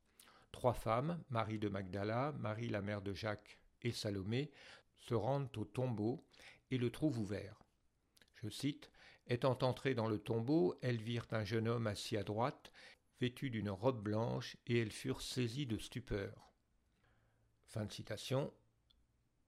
[0.52, 4.50] Trois femmes, Marie de Magdala, Marie la mère de Jacques et Salomé,
[4.96, 6.24] se rendent au tombeau
[6.70, 7.58] et le trouvent ouvert.
[8.42, 8.90] Je cite
[9.30, 12.72] Étant entrées dans le tombeau, elles virent un jeune homme assis à droite,
[13.20, 16.52] vêtu d'une robe blanche, et elles furent saisies de stupeur.
[17.66, 18.52] Fin de citation.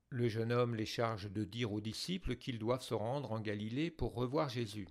[0.08, 3.90] Le jeune homme les charge de dire aux disciples qu'ils doivent se rendre en Galilée
[3.90, 4.88] pour revoir Jésus.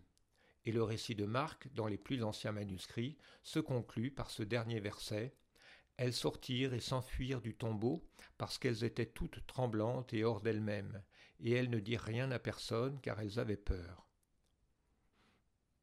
[0.65, 4.79] Et le récit de Marc, dans les plus anciens manuscrits, se conclut par ce dernier
[4.79, 5.35] verset
[5.99, 8.01] elles sortirent et s'enfuirent du tombeau,
[8.37, 11.03] parce qu'elles étaient toutes tremblantes et hors d'elles-mêmes,
[11.41, 14.08] et elles ne dirent rien à personne, car elles avaient peur.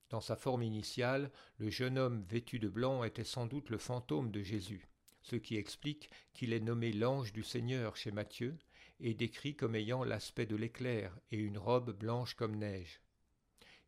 [0.08, 4.30] Dans sa forme initiale, le jeune homme vêtu de blanc était sans doute le fantôme
[4.30, 4.88] de Jésus,
[5.22, 8.56] ce qui explique qu'il est nommé l'ange du Seigneur chez Matthieu,
[9.00, 13.00] et décrit comme ayant l'aspect de l'éclair et une robe blanche comme neige.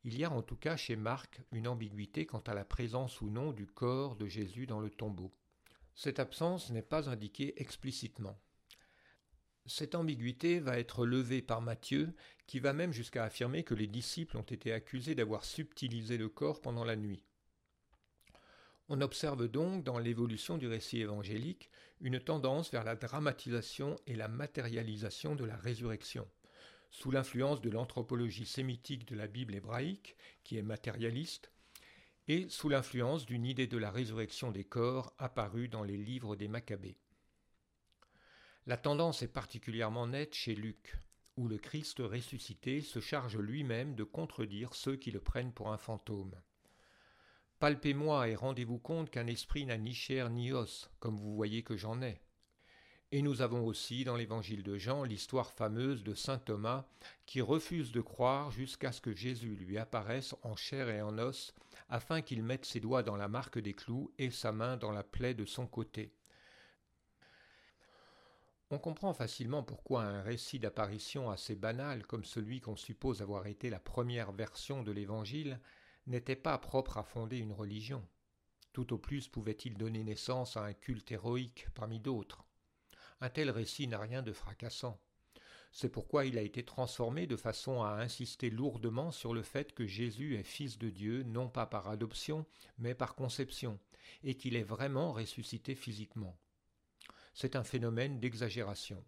[0.05, 3.31] Il y a en tout cas chez Marc une ambiguïté quant à la présence ou
[3.31, 5.33] non du corps de Jésus dans le tombeau.
[5.95, 8.39] Cette absence n'est pas indiquée explicitement.
[9.69, 12.15] Cette ambiguïté va être levée par Matthieu,
[12.47, 16.63] qui va même jusqu'à affirmer que les disciples ont été accusés d'avoir subtilisé le corps
[16.63, 17.23] pendant la nuit.
[18.89, 24.29] On observe donc dans l'évolution du récit évangélique une tendance vers la dramatisation et la
[24.29, 26.27] matérialisation de la résurrection,
[26.91, 31.53] sous l'influence de l'anthropologie sémitique de la Bible hébraïque, qui est matérialiste,
[32.27, 36.49] et sous l'influence d'une idée de la résurrection des corps apparue dans les livres des
[36.49, 36.97] Maccabées.
[38.69, 40.99] La tendance est particulièrement nette chez Luc,
[41.39, 45.79] où le Christ ressuscité se charge lui-même de contredire ceux qui le prennent pour un
[45.79, 46.35] fantôme.
[47.61, 51.79] Palpez-moi et rendez-vous compte qu'un esprit n'a ni chair ni os, comme vous voyez que
[51.79, 52.21] j'en ai.
[53.11, 56.85] Et nous avons aussi dans l'évangile de Jean l'histoire fameuse de saint Thomas
[57.25, 61.55] qui refuse de croire jusqu'à ce que Jésus lui apparaisse en chair et en os
[61.89, 65.05] afin qu'il mette ses doigts dans la marque des clous et sa main dans la
[65.05, 66.13] plaie de son côté.
[68.71, 73.71] On comprend facilement pourquoi un récit d'apparition assez banal comme celui qu'on suppose avoir été
[73.71, 75.59] la première version de l'Évangile
[76.07, 78.07] n'était pas propre à fonder une religion.
[78.75, 82.45] Tout au plus pouvait-il donner naissance à un culte héroïque parmi d'autres.
[83.23, 85.01] Un tel récit n'a rien de fracassant.
[85.73, 89.87] C'est pourquoi il a été transformé de façon à insister lourdement sur le fait que
[89.87, 92.45] Jésus est fils de Dieu non pas par adoption,
[92.77, 93.79] mais par conception,
[94.25, 96.39] et qu'il est vraiment ressuscité physiquement.
[97.41, 99.01] C'est un phénomène d'exagération.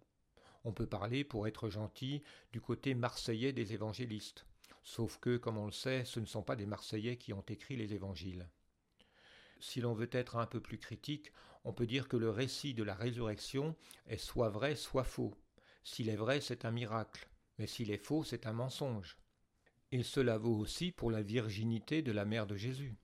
[0.62, 4.46] On peut parler, pour être gentil, du côté marseillais des évangélistes,
[4.84, 7.74] sauf que, comme on le sait, ce ne sont pas des Marseillais qui ont écrit
[7.74, 8.48] les évangiles.
[9.58, 11.32] Si l'on veut être un peu plus critique,
[11.64, 13.74] on peut dire que le récit de la résurrection
[14.06, 15.34] est soit vrai, soit faux.
[15.82, 19.18] S'il est vrai, c'est un miracle, mais s'il est faux, c'est un mensonge.
[19.90, 22.94] Et cela vaut aussi pour la virginité de la mère de Jésus.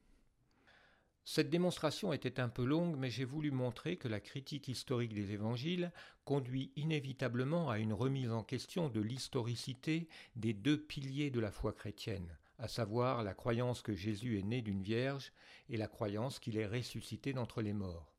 [1.29, 5.33] Cette démonstration était un peu longue, mais j'ai voulu montrer que la critique historique des
[5.33, 5.91] évangiles
[6.25, 11.73] conduit inévitablement à une remise en question de l'historicité des deux piliers de la foi
[11.73, 15.33] chrétienne, à savoir la croyance que Jésus est né d'une vierge
[15.69, 18.15] et la croyance qu'il est ressuscité d'entre les morts.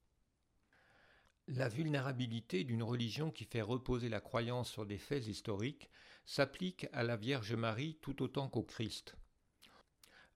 [1.48, 5.89] La vulnérabilité d'une religion qui fait reposer la croyance sur des faits historiques
[6.26, 9.15] s'applique à la Vierge Marie tout autant qu'au Christ.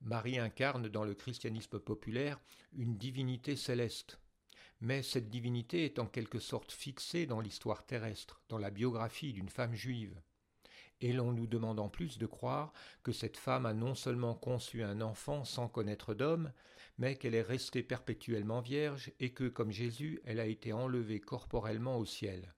[0.02, 2.40] Marie incarne dans le christianisme populaire
[2.74, 4.20] une divinité céleste,
[4.80, 9.50] mais cette divinité est en quelque sorte fixée dans l'histoire terrestre, dans la biographie d'une
[9.50, 10.20] femme juive
[11.02, 12.72] et l'on nous demande en plus de croire
[13.04, 16.52] que cette femme a non seulement conçu un enfant sans connaître d'homme,
[16.98, 21.98] mais qu'elle est restée perpétuellement vierge et que, comme Jésus, elle a été enlevée corporellement
[21.98, 22.54] au ciel.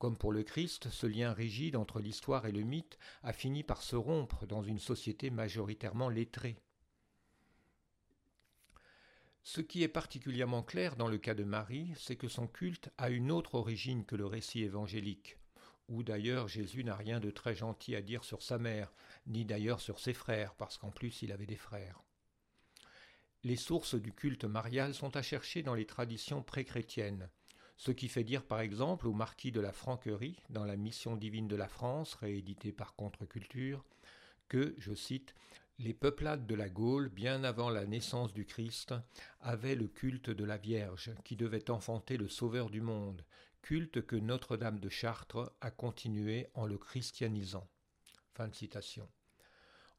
[0.00, 3.82] Comme pour le Christ, ce lien rigide entre l'histoire et le mythe a fini par
[3.82, 6.56] se rompre dans une société majoritairement lettrée.
[9.42, 13.10] Ce qui est particulièrement clair dans le cas de Marie, c'est que son culte a
[13.10, 15.36] une autre origine que le récit évangélique
[15.90, 18.94] où d'ailleurs Jésus n'a rien de très gentil à dire sur sa mère,
[19.26, 22.00] ni d'ailleurs sur ses frères, parce qu'en plus il avait des frères.
[23.42, 27.28] Les sources du culte marial sont à chercher dans les traditions pré-chrétiennes,
[27.80, 31.48] ce qui fait dire par exemple au marquis de la Franquerie, dans la Mission divine
[31.48, 33.82] de la France, réédité par Contre-Culture,
[34.48, 35.34] que, je cite,
[35.78, 38.92] les peuplades de la Gaule, bien avant la naissance du Christ,
[39.40, 43.24] avaient le culte de la Vierge, qui devait enfanter le Sauveur du monde,
[43.62, 47.66] culte que Notre-Dame de Chartres a continué en le christianisant.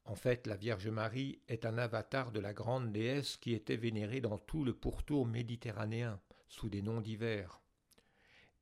[0.04, 4.20] En fait, la Vierge Marie est un avatar de la grande déesse qui était vénérée
[4.20, 7.58] dans tout le pourtour méditerranéen, sous des noms divers.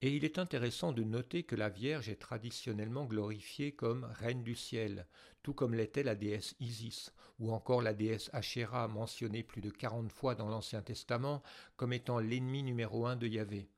[0.02, 4.54] Et il est intéressant de noter que la Vierge est traditionnellement glorifiée comme reine du
[4.54, 5.06] ciel,
[5.42, 10.10] tout comme l'était la déesse Isis, ou encore la déesse Asherah mentionnée plus de quarante
[10.10, 11.42] fois dans l'Ancien Testament
[11.76, 13.68] comme étant l'ennemi numéro un de Yahvé.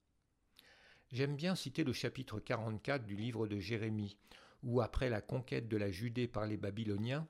[1.11, 4.17] J'aime bien citer le chapitre 44 du livre de Jérémie,
[4.63, 7.27] où après la conquête de la Judée par les Babyloniens,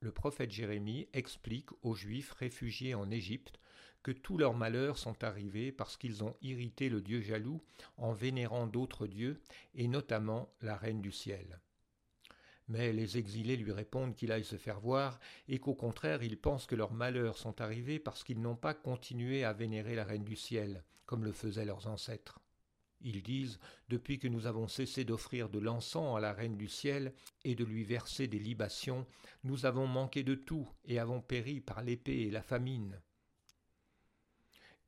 [0.00, 3.60] le prophète Jérémie explique aux Juifs réfugiés en Égypte
[4.02, 7.62] que tous leurs malheurs sont arrivés parce qu'ils ont irrité le Dieu jaloux
[7.96, 9.40] en vénérant d'autres dieux,
[9.74, 11.60] et notamment la Reine du ciel.
[12.68, 16.66] Mais les exilés lui répondent qu'il aille se faire voir, et qu'au contraire ils pensent
[16.66, 20.36] que leurs malheurs sont arrivés parce qu'ils n'ont pas continué à vénérer la Reine du
[20.36, 22.40] ciel, comme le faisaient leurs ancêtres.
[23.02, 23.58] Ils disent
[23.88, 27.12] Depuis que nous avons cessé d'offrir de l'encens à la Reine du ciel
[27.44, 29.06] et de lui verser des libations,
[29.42, 33.00] nous avons manqué de tout et avons péri par l'épée et la famine.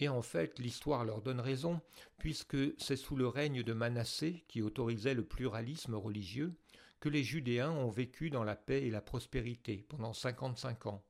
[0.02, 1.80] Et en fait, l'histoire leur donne raison,
[2.18, 6.56] puisque c'est sous le règne de Manassé, qui autorisait le pluralisme religieux,
[6.98, 11.04] que les Judéens ont vécu dans la paix et la prospérité pendant cinquante-cinq ans,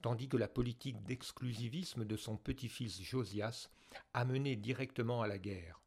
[0.00, 3.68] tandis que la politique d'exclusivisme de son petit-fils Josias
[4.14, 5.82] a mené directement à la guerre.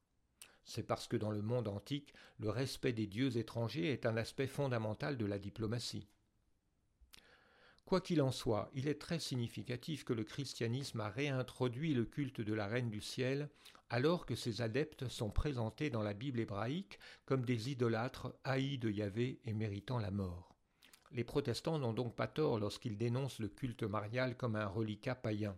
[0.65, 4.45] C'est parce que dans le monde antique, le respect des dieux étrangers est un aspect
[4.45, 6.07] fondamental de la diplomatie.
[7.85, 12.41] Quoi qu'il en soit, il est très significatif que le christianisme a réintroduit le culte
[12.41, 13.47] de la Reine du ciel
[13.91, 18.89] alors que ses adeptes sont présentés dans la Bible hébraïque comme des idolâtres haïs de
[18.89, 20.55] Yahvé et méritant la mort.
[21.11, 25.55] Les protestants n'ont donc pas tort lorsqu'ils dénoncent le culte marial comme un reliquat païen.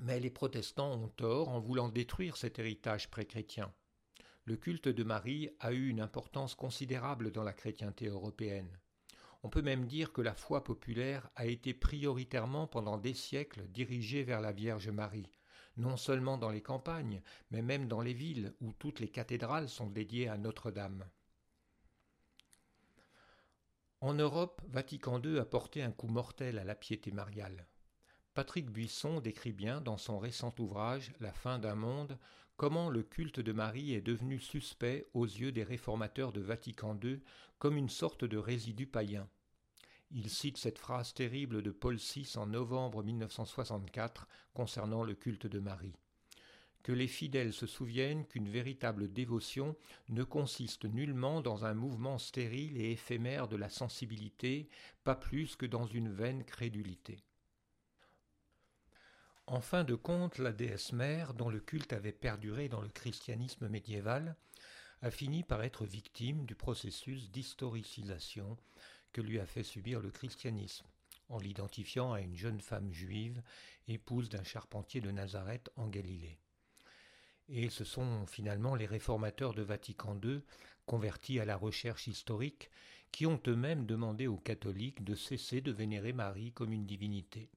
[0.00, 3.72] Mais les protestants ont tort en voulant détruire cet héritage pré-chrétien.
[4.44, 8.78] Le culte de Marie a eu une importance considérable dans la chrétienté européenne.
[9.42, 14.22] On peut même dire que la foi populaire a été prioritairement pendant des siècles dirigée
[14.22, 15.30] vers la Vierge Marie,
[15.76, 19.88] non seulement dans les campagnes, mais même dans les villes où toutes les cathédrales sont
[19.88, 21.04] dédiées à Notre-Dame.
[24.02, 27.66] En Europe, Vatican II a porté un coup mortel à la piété mariale.
[28.32, 32.18] Patrick Buisson décrit bien dans son récent ouvrage La fin d'un monde
[32.60, 37.18] comment le culte de Marie est devenu suspect aux yeux des réformateurs de Vatican II
[37.58, 39.26] comme une sorte de résidu païen?
[40.10, 45.58] Il cite cette phrase terrible de Paul VI en novembre 1964 concernant le culte de
[45.58, 45.96] Marie.
[46.82, 49.74] Que les fidèles se souviennent qu'une véritable dévotion
[50.10, 54.68] ne consiste nullement dans un mouvement stérile et éphémère de la sensibilité,
[55.02, 57.24] pas plus que dans une vaine crédulité.
[59.46, 63.68] En fin de compte, la déesse mère, dont le culte avait perduré dans le christianisme
[63.68, 64.36] médiéval,
[65.02, 68.56] a fini par être victime du processus d'historicisation
[69.12, 70.86] que lui a fait subir le christianisme,
[71.28, 73.42] en l'identifiant à une jeune femme juive,
[73.88, 76.38] épouse d'un charpentier de Nazareth en Galilée.
[77.48, 80.42] Et ce sont finalement les réformateurs de Vatican II,
[80.86, 82.70] convertis à la recherche historique,
[83.10, 87.50] qui ont eux-mêmes demandé aux catholiques de cesser de vénérer Marie comme une divinité.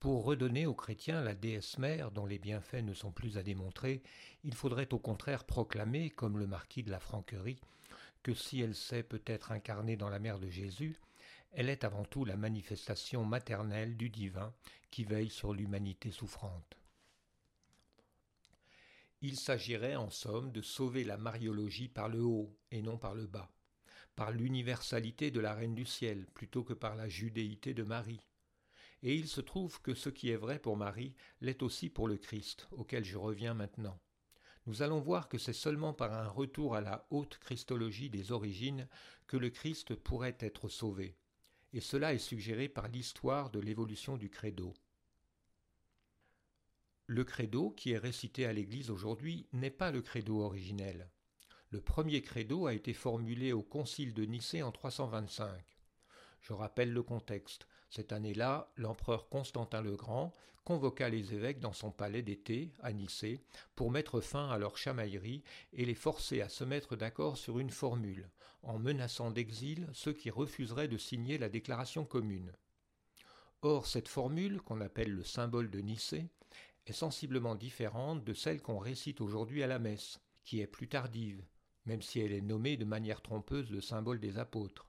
[0.00, 4.00] Pour redonner aux chrétiens la déesse mère dont les bienfaits ne sont plus à démontrer,
[4.44, 7.60] il faudrait au contraire proclamer, comme le marquis de la Franquerie,
[8.22, 10.96] que si elle sait peut-être incarnée dans la mère de Jésus,
[11.50, 14.54] elle est avant tout la manifestation maternelle du divin
[14.92, 16.76] qui veille sur l'humanité souffrante.
[19.20, 23.26] Il s'agirait en somme de sauver la mariologie par le haut et non par le
[23.26, 23.50] bas,
[24.14, 28.20] par l'universalité de la Reine du ciel plutôt que par la judéité de Marie,
[29.02, 32.16] et il se trouve que ce qui est vrai pour Marie l'est aussi pour le
[32.16, 34.00] Christ, auquel je reviens maintenant.
[34.66, 38.88] Nous allons voir que c'est seulement par un retour à la haute christologie des origines
[39.26, 41.16] que le Christ pourrait être sauvé,
[41.72, 44.74] et cela est suggéré par l'histoire de l'évolution du credo.
[47.06, 51.10] Le credo qui est récité à l'Église aujourd'hui n'est pas le credo originel.
[51.70, 55.64] Le premier credo a été formulé au Concile de Nicée en 325.
[56.42, 57.66] Je rappelle le contexte.
[57.90, 60.32] Cette année-là, l'empereur Constantin le Grand
[60.64, 63.40] convoqua les évêques dans son palais d'été, à Nicée,
[63.74, 67.70] pour mettre fin à leur chamaillerie et les forcer à se mettre d'accord sur une
[67.70, 68.28] formule,
[68.62, 72.52] en menaçant d'exil ceux qui refuseraient de signer la déclaration commune.
[73.62, 76.26] Or, cette formule, qu'on appelle le symbole de Nicée,
[76.86, 81.42] est sensiblement différente de celle qu'on récite aujourd'hui à la messe, qui est plus tardive,
[81.86, 84.86] même si elle est nommée de manière trompeuse le symbole des apôtres.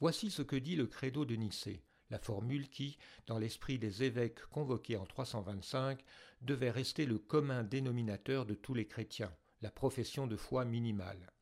[0.00, 1.82] Voici ce que dit le credo de Nicée,
[2.12, 6.04] la formule qui, dans l'esprit des évêques convoqués en 325,
[6.42, 11.32] devait rester le commun dénominateur de tous les chrétiens, la profession de foi minimale.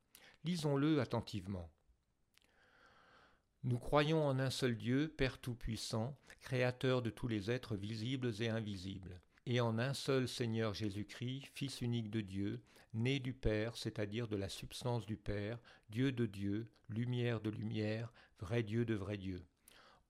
[0.45, 1.69] Lisons-le attentivement.
[3.65, 8.49] Nous croyons en un seul Dieu, Père Tout-Puissant, Créateur de tous les êtres visibles et
[8.49, 12.63] invisibles, et en un seul Seigneur Jésus-Christ, Fils unique de Dieu,
[12.95, 15.59] né du Père, c'est-à-dire de la substance du Père,
[15.89, 19.45] Dieu de Dieu, lumière de lumière, vrai Dieu de vrai Dieu,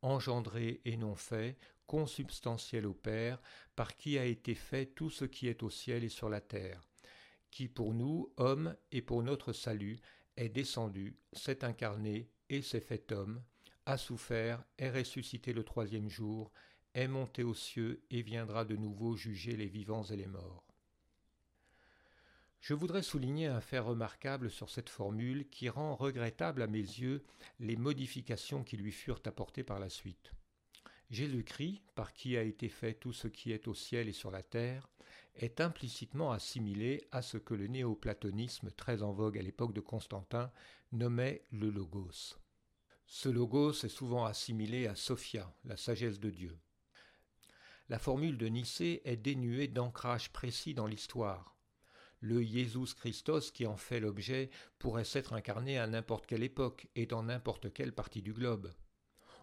[0.03, 3.40] engendré et non fait, consubstantiel au Père,
[3.74, 6.80] par qui a été fait tout ce qui est au ciel et sur la terre,
[7.51, 9.98] qui pour nous, hommes, et pour notre salut,
[10.36, 13.42] est descendu, s'est incarné et s'est fait homme,
[13.86, 16.53] a souffert, est ressuscité le troisième jour,
[16.94, 20.70] est monté aux cieux et viendra de nouveau juger les vivants et les morts.
[22.61, 27.25] Je voudrais souligner un fait remarquable sur cette formule qui rend regrettable à mes yeux
[27.59, 30.33] les modifications qui lui furent apportées par la suite.
[31.11, 34.43] Jésus-Christ, par qui a été fait tout ce qui est au ciel et sur la
[34.43, 34.89] terre,
[35.35, 40.53] est implicitement assimilé à ce que le néoplatonisme, très en vogue à l'époque de Constantin,
[40.93, 42.37] nommait le logos.
[43.07, 46.59] Ce logos est souvent assimilé à Sophia, la sagesse de Dieu.
[47.89, 51.57] La formule de Nicée est dénuée d'ancrage précis dans l'histoire.
[52.21, 57.07] Le Jesus Christos qui en fait l'objet pourrait s'être incarné à n'importe quelle époque et
[57.07, 58.71] dans n'importe quelle partie du globe.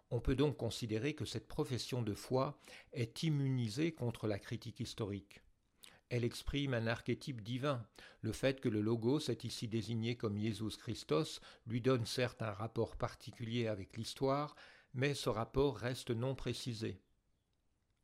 [0.10, 2.60] On peut donc considérer que cette profession de foi
[2.94, 5.42] est immunisée contre la critique historique.
[6.10, 7.86] Elle exprime un archétype divin.
[8.22, 12.52] Le fait que le logos est ici désigné comme Jesus Christos lui donne certes un
[12.52, 14.56] rapport particulier avec l'histoire,
[14.94, 17.02] mais ce rapport reste non précisé.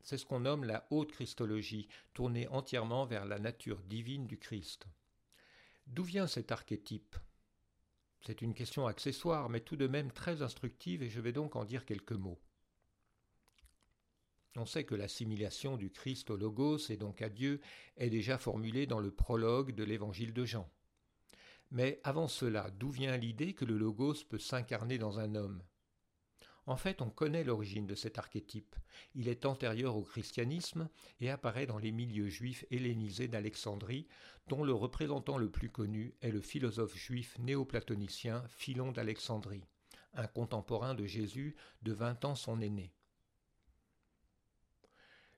[0.04, 4.86] C'est ce qu'on nomme la haute Christologie, tournée entièrement vers la nature divine du Christ.
[5.86, 7.16] D'où vient cet archétype?
[8.20, 11.64] C'est une question accessoire, mais tout de même très instructive, et je vais donc en
[11.64, 12.38] dire quelques mots.
[14.56, 17.60] On sait que l'assimilation du Christ au Logos et donc à Dieu
[17.96, 20.70] est déjà formulée dans le prologue de l'évangile de Jean.
[21.70, 25.62] Mais avant cela, d'où vient l'idée que le Logos peut s'incarner dans un homme?
[26.66, 28.74] En fait, on connaît l'origine de cet archétype.
[29.14, 30.88] Il est antérieur au christianisme
[31.20, 34.08] et apparaît dans les milieux juifs hellénisés d'Alexandrie,
[34.48, 39.64] dont le représentant le plus connu est le philosophe juif néoplatonicien Philon d'Alexandrie,
[40.14, 42.94] un contemporain de Jésus de vingt ans son aîné.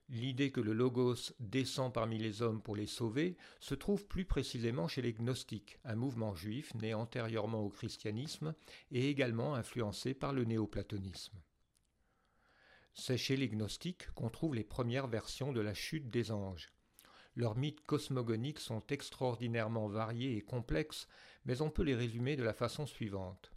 [0.09, 4.87] L'idée que le logos descend parmi les hommes pour les sauver se trouve plus précisément
[4.87, 8.55] chez les gnostiques, un mouvement juif né antérieurement au christianisme
[8.89, 11.37] et également influencé par le néoplatonisme.
[12.93, 16.71] C'est chez les gnostiques qu'on trouve les premières versions de la chute des anges.
[17.35, 21.07] Leurs mythes cosmogoniques sont extraordinairement variés et complexes,
[21.45, 23.51] mais on peut les résumer de la façon suivante.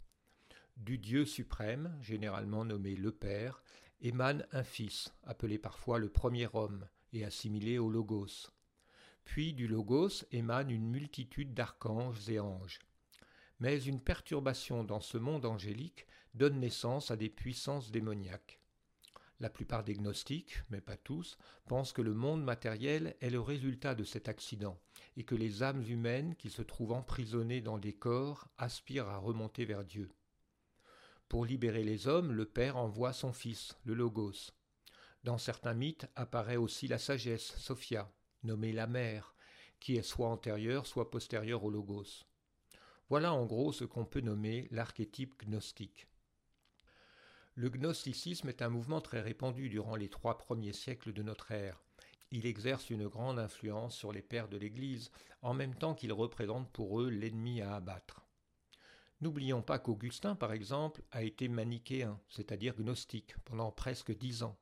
[0.77, 3.63] Du Dieu suprême, généralement nommé le Père,
[4.01, 8.49] émane un fils, appelé parfois le premier homme, et assimilé au Logos.
[9.25, 12.79] Puis du Logos émane une multitude d'archanges et anges.
[13.59, 18.59] Mais une perturbation dans ce monde angélique donne naissance à des puissances démoniaques.
[19.39, 23.95] La plupart des gnostiques, mais pas tous, pensent que le monde matériel est le résultat
[23.95, 24.79] de cet accident,
[25.17, 29.65] et que les âmes humaines qui se trouvent emprisonnées dans des corps aspirent à remonter
[29.65, 30.11] vers Dieu.
[31.31, 34.51] Pour libérer les hommes, le Père envoie son Fils, le Logos.
[35.23, 38.11] Dans certains mythes apparaît aussi la sagesse, Sophia,
[38.43, 39.33] nommée la mère,
[39.79, 42.25] qui est soit antérieure, soit postérieure au Logos.
[43.07, 46.05] Voilà en gros ce qu'on peut nommer l'archétype gnostique.
[47.55, 51.81] Le gnosticisme est un mouvement très répandu durant les trois premiers siècles de notre ère.
[52.31, 56.69] Il exerce une grande influence sur les pères de l'Église, en même temps qu'il représente
[56.73, 58.27] pour eux l'ennemi à abattre.
[59.21, 64.57] N'oublions pas qu'Augustin, par exemple, a été manichéen, c'est-à-dire gnostique, pendant presque dix ans.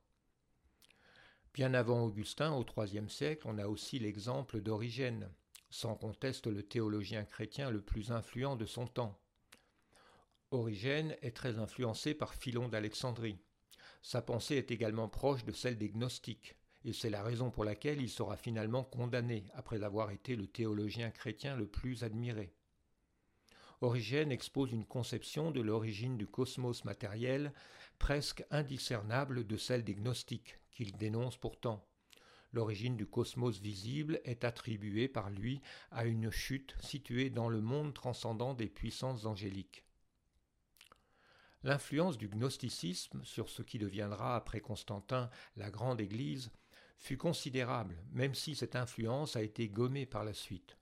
[1.54, 5.30] Bien avant Augustin, au IIIe siècle, on a aussi l'exemple d'Origène,
[5.70, 9.18] sans conteste le théologien chrétien le plus influent de son temps.
[10.50, 13.38] Origène est très influencé par Philon d'Alexandrie.
[14.02, 18.00] Sa pensée est également proche de celle des gnostiques, et c'est la raison pour laquelle
[18.00, 22.52] il sera finalement condamné après avoir été le théologien chrétien le plus admiré.
[23.82, 27.54] Origène expose une conception de l'origine du cosmos matériel
[27.98, 31.86] presque indiscernable de celle des gnostiques, qu'il dénonce pourtant.
[32.52, 37.94] L'origine du cosmos visible est attribuée par lui à une chute située dans le monde
[37.94, 39.84] transcendant des puissances angéliques.
[41.62, 46.50] L'influence du gnosticisme sur ce qui deviendra après Constantin la grande Église
[46.98, 50.79] fut considérable, même si cette influence a été gommée par la suite.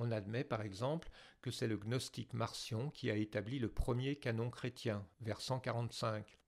[0.00, 1.10] On admet par exemple
[1.42, 6.38] que c'est le gnostique Marcion qui a établi le premier canon chrétien, vers 145.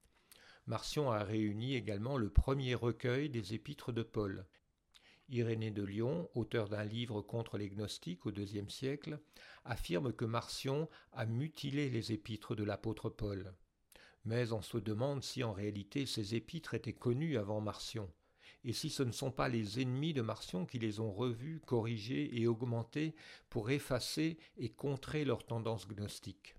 [0.67, 4.47] Marcion a réuni également le premier recueil des épîtres de Paul.
[5.29, 9.21] Irénée de Lyon, auteur d'un livre contre les gnostiques au IIe siècle,
[9.65, 13.55] affirme que Marcion a mutilé les épîtres de l'apôtre Paul.
[14.25, 18.13] Mais on se demande si en réalité ces épîtres étaient connus avant Marcion,
[18.65, 22.31] et si ce ne sont pas les ennemis de Marcion qui les ont revus, corrigés
[22.39, 23.15] et augmentés
[23.49, 26.57] pour effacer et contrer leurs tendances gnostiques.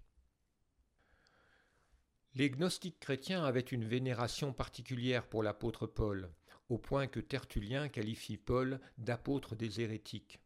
[2.34, 6.32] Les gnostiques chrétiens avaient une vénération particulière pour l'apôtre Paul,
[6.70, 10.40] au point que Tertullien qualifie Paul d'apôtre des hérétiques.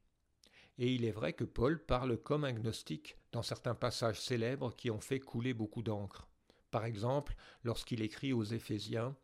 [0.78, 4.90] Et il est vrai que Paul parle comme un gnostique dans certains passages célèbres qui
[4.90, 6.28] ont fait couler beaucoup d'encre.
[6.72, 9.16] Par exemple, lorsqu'il écrit aux Éphésiens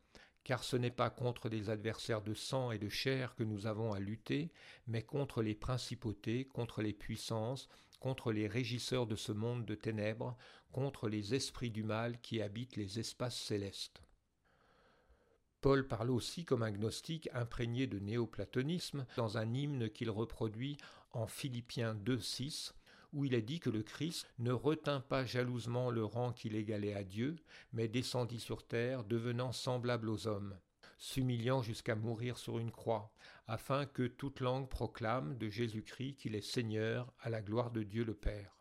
[0.44, 3.94] car ce n'est pas contre des adversaires de sang et de chair que nous avons
[3.94, 4.52] à lutter,
[4.88, 7.70] mais contre les principautés, contre les puissances,
[8.00, 10.36] contre les régisseurs de ce monde de ténèbres,
[10.72, 14.02] contre les esprits du mal qui habitent les espaces célestes.
[15.62, 20.78] Paul parle aussi comme un gnostique imprégné de néoplatonisme dans un hymne qu'il reproduit
[21.12, 22.74] en Philippiens 2.6,
[23.14, 26.94] où il est dit que le Christ ne retint pas jalousement le rang qu'il égalait
[26.94, 27.36] à Dieu,
[27.74, 30.58] mais descendit sur terre, devenant semblable aux hommes,
[30.98, 33.12] s'humiliant jusqu'à mourir sur une croix,
[33.48, 38.04] afin que toute langue proclame de Jésus-Christ qu'il est Seigneur à la gloire de Dieu
[38.04, 38.58] le Père.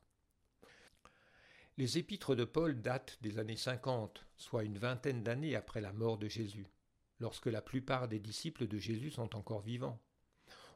[1.76, 6.18] Les épîtres de Paul datent des années cinquante, soit une vingtaine d'années après la mort
[6.18, 6.66] de Jésus,
[7.20, 9.98] lorsque la plupart des disciples de Jésus sont encore vivants.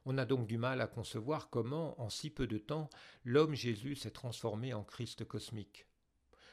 [0.07, 2.91] On a donc du mal à concevoir comment, en si peu de temps,
[3.25, 5.87] l'homme Jésus s'est transformé en Christ cosmique.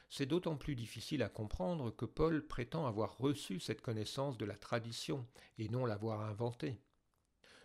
[0.08, 4.56] C'est d'autant plus difficile à comprendre que Paul prétend avoir reçu cette connaissance de la
[4.56, 5.26] tradition
[5.58, 6.80] et non l'avoir inventée.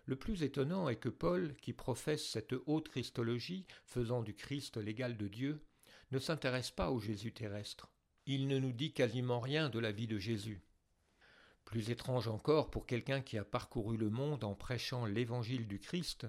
[0.06, 5.18] Le plus étonnant est que Paul, qui professe cette haute christologie, faisant du Christ l'égal
[5.18, 5.62] de Dieu,
[6.12, 7.92] ne s'intéresse pas au Jésus terrestre.
[8.26, 10.67] Il ne nous dit quasiment rien de la vie de Jésus.
[11.68, 16.26] Plus étrange encore pour quelqu'un qui a parcouru le monde en prêchant l'évangile du Christ,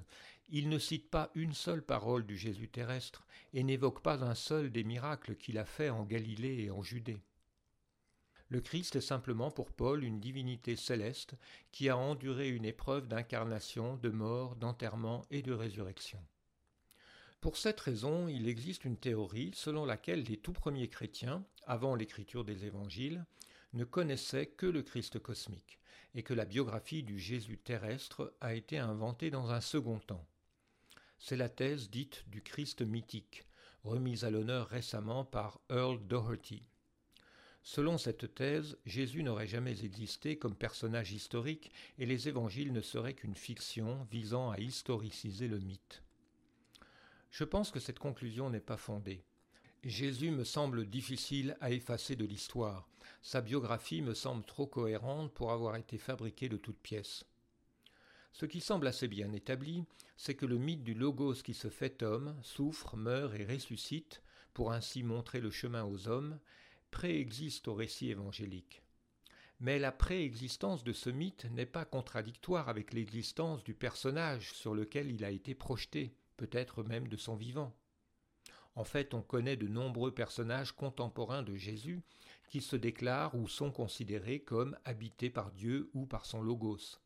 [0.48, 4.72] il ne cite pas une seule parole du Jésus terrestre et n'évoque pas un seul
[4.72, 7.20] des miracles qu'il a faits en Galilée et en Judée.
[8.48, 11.36] Le Christ est simplement pour Paul une divinité céleste
[11.70, 16.18] qui a enduré une épreuve d'incarnation, de mort, d'enterrement et de résurrection.
[17.40, 22.44] Pour cette raison, il existe une théorie selon laquelle les tout premiers chrétiens, avant l'écriture
[22.44, 23.24] des évangiles,
[23.72, 25.78] ne connaissait que le Christ cosmique,
[26.14, 30.26] et que la biographie du Jésus terrestre a été inventée dans un second temps.
[31.18, 33.44] C'est la thèse dite du Christ mythique,
[33.84, 36.62] remise à l'honneur récemment par Earl Doherty.
[37.62, 43.14] Selon cette thèse, Jésus n'aurait jamais existé comme personnage historique et les évangiles ne seraient
[43.14, 46.02] qu'une fiction visant à historiciser le mythe.
[47.30, 49.22] Je pense que cette conclusion n'est pas fondée.
[49.84, 52.88] Jésus me semble difficile à effacer de l'histoire.
[53.22, 57.24] Sa biographie me semble trop cohérente pour avoir été fabriquée de toutes pièces.
[58.32, 59.84] Ce qui semble assez bien établi,
[60.16, 64.20] c'est que le mythe du Logos qui se fait homme, souffre, meurt et ressuscite,
[64.52, 66.40] pour ainsi montrer le chemin aux hommes,
[66.90, 68.82] préexiste au récit évangélique.
[69.60, 75.12] Mais la préexistence de ce mythe n'est pas contradictoire avec l'existence du personnage sur lequel
[75.12, 77.77] il a été projeté, peut-être même de son vivant.
[78.78, 82.00] En fait, on connaît de nombreux personnages contemporains de Jésus
[82.48, 87.00] qui se déclarent ou sont considérés comme habités par Dieu ou par son logos.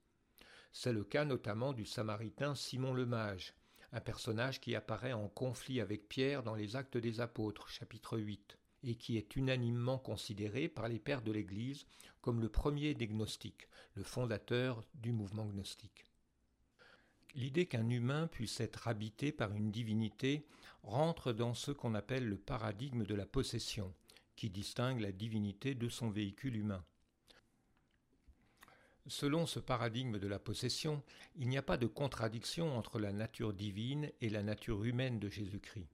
[0.70, 3.54] C'est le cas notamment du Samaritain Simon le Mage,
[3.92, 8.58] un personnage qui apparaît en conflit avec Pierre dans les Actes des Apôtres, chapitre 8,
[8.82, 11.86] et qui est unanimement considéré par les pères de l'Église
[12.20, 16.11] comme le premier des gnostiques, le fondateur du mouvement gnostique.
[17.35, 20.47] L'idée qu'un humain puisse être habité par une divinité
[20.83, 23.95] rentre dans ce qu'on appelle le paradigme de la possession,
[24.37, 26.85] qui distingue la divinité de son véhicule humain.
[29.07, 31.03] Selon ce paradigme de la possession,
[31.37, 35.28] il n'y a pas de contradiction entre la nature divine et la nature humaine de
[35.30, 35.89] Jésus-Christ.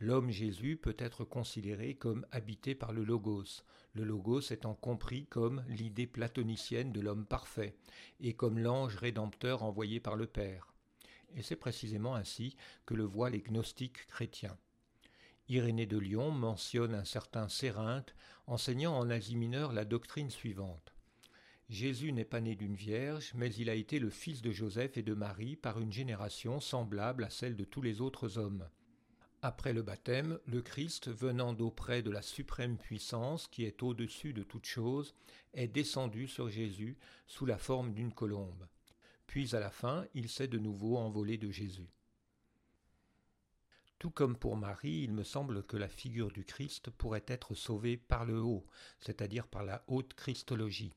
[0.00, 3.62] L'homme Jésus peut être considéré comme habité par le Logos,
[3.94, 7.76] le Logos étant compris comme l'idée platonicienne de l'homme parfait,
[8.18, 10.71] et comme l'ange rédempteur envoyé par le Père
[11.36, 12.56] et c'est précisément ainsi
[12.86, 14.56] que le voient les gnostiques chrétiens.
[15.48, 18.14] Irénée de Lyon mentionne un certain Sérinthe
[18.46, 20.94] enseignant en Asie mineure la doctrine suivante.
[21.68, 25.02] Jésus n'est pas né d'une vierge, mais il a été le fils de Joseph et
[25.02, 28.68] de Marie par une génération semblable à celle de tous les autres hommes.
[29.40, 34.44] Après le baptême, le Christ, venant d'auprès de la suprême puissance qui est au-dessus de
[34.44, 35.14] toute chose,
[35.54, 38.66] est descendu sur Jésus sous la forme d'une colombe
[39.32, 41.88] puis à la fin il s'est de nouveau envolé de Jésus.
[43.98, 47.96] Tout comme pour Marie, il me semble que la figure du Christ pourrait être sauvée
[47.96, 48.66] par le haut,
[49.00, 50.92] c'est-à-dire par la haute Christologie,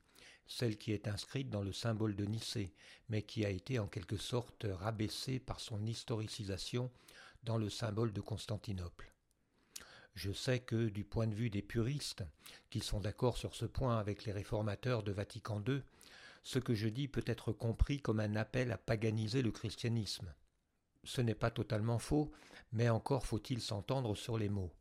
[0.46, 2.74] celle qui est inscrite dans le symbole de Nicée,
[3.08, 6.90] mais qui a été en quelque sorte rabaissée par son historicisation
[7.42, 9.14] dans le symbole de Constantinople.
[10.14, 12.24] Je sais que, du point de vue des puristes,
[12.68, 15.80] qui sont d'accord sur ce point avec les réformateurs de Vatican II,
[16.46, 20.32] ce que je dis peut être compris comme un appel à paganiser le christianisme.
[21.02, 22.30] Ce n'est pas totalement faux,
[22.70, 24.72] mais encore faut-il s'entendre sur les mots.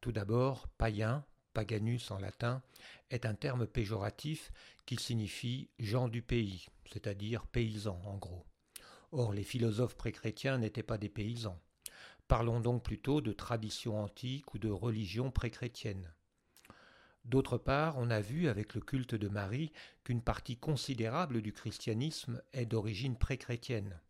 [0.00, 2.62] Tout d'abord, païen, paganus en latin,
[3.10, 4.52] est un terme péjoratif
[4.86, 8.46] qui signifie gens du pays, c'est-à-dire paysans en gros.
[9.10, 11.60] Or, les philosophes préchrétiens n'étaient pas des paysans.
[12.26, 16.10] Parlons donc plutôt de tradition antique ou de religion préchrétienne.
[17.24, 19.72] D'autre part, on a vu avec le culte de Marie
[20.04, 24.00] qu'une partie considérable du christianisme est d'origine préchrétienne.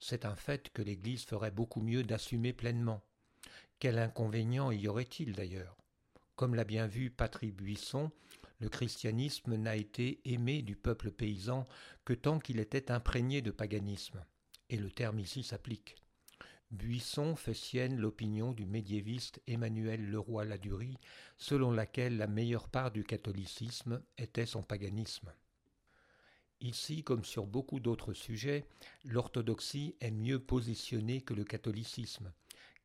[0.00, 3.02] C'est un fait que l'Église ferait beaucoup mieux d'assumer pleinement.
[3.78, 5.76] Quel inconvénient y aurait-il d'ailleurs?
[6.36, 8.10] Comme l'a bien vu Patrick Buisson,
[8.60, 11.64] le christianisme n'a été aimé du peuple paysan
[12.04, 14.24] que tant qu'il était imprégné de paganisme.
[14.70, 15.96] Et le terme ici s'applique.
[16.70, 20.98] Buisson fait sienne l'opinion du médiéviste Emmanuel Leroy-Ladurie,
[21.36, 25.32] selon laquelle la meilleure part du catholicisme était son paganisme.
[26.60, 28.66] Ici, comme sur beaucoup d'autres sujets,
[29.04, 32.32] l'orthodoxie est mieux positionnée que le catholicisme,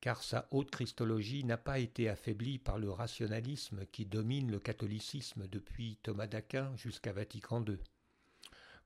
[0.01, 5.47] car sa haute christologie n'a pas été affaiblie par le rationalisme qui domine le catholicisme
[5.47, 7.77] depuis Thomas d'Aquin jusqu'à Vatican II.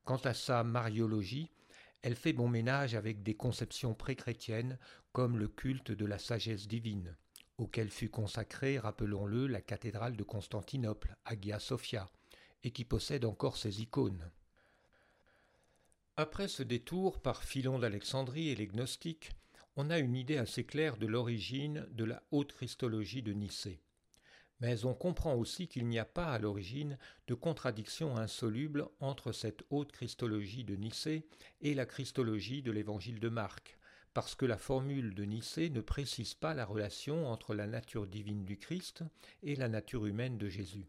[0.06, 1.50] Quant à sa mariologie,
[2.04, 4.78] elle fait bon ménage avec des conceptions préchrétiennes
[5.14, 7.16] comme le culte de la sagesse divine,
[7.58, 12.10] auquel fut consacrée, rappelons-le, la cathédrale de Constantinople, Hagia Sophia,
[12.64, 14.30] et qui possède encore ses icônes.
[16.18, 19.32] Après ce détour par Philon d'Alexandrie et les gnostiques,
[19.78, 23.82] on a une idée assez claire de l'origine de la haute christologie de Nicée
[24.60, 26.98] mais on comprend aussi qu'il n'y a pas à l'origine
[27.28, 31.26] de contradiction insoluble entre cette haute christologie de Nicée
[31.62, 33.78] et la christologie de l'évangile de Marc,
[34.14, 38.46] parce que la formule de Nicée ne précise pas la relation entre la nature divine
[38.46, 39.04] du Christ
[39.42, 40.88] et la nature humaine de Jésus.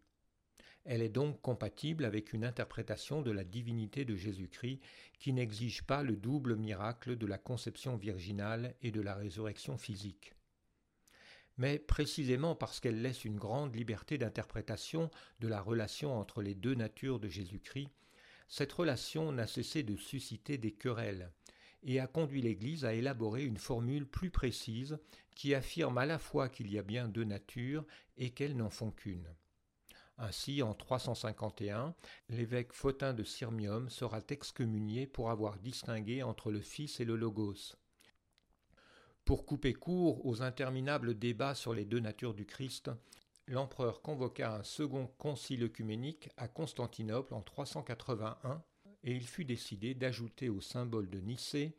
[0.84, 4.80] Elle est donc compatible avec une interprétation de la divinité de Jésus-Christ
[5.18, 10.34] qui n'exige pas le double miracle de la conception virginale et de la résurrection physique
[11.56, 16.74] mais précisément parce qu'elle laisse une grande liberté d'interprétation de la relation entre les deux
[16.74, 17.90] natures de Jésus-Christ,
[18.48, 21.30] cette relation n'a cessé de susciter des querelles
[21.82, 24.98] et a conduit l'Église à élaborer une formule plus précise
[25.34, 27.84] qui affirme à la fois qu'il y a bien deux natures
[28.16, 29.28] et qu'elles n'en font qu'une.
[30.16, 31.94] Ainsi, en 351,
[32.28, 37.74] l'évêque Photin de Sirmium sera excommunié pour avoir distingué entre le Fils et le Logos.
[39.24, 42.90] Pour couper court aux interminables débats sur les deux natures du Christ,
[43.46, 48.62] l'empereur convoqua un second concile œcuménique à Constantinople en 381
[49.02, 51.74] et il fut décidé d'ajouter au symbole de Nicée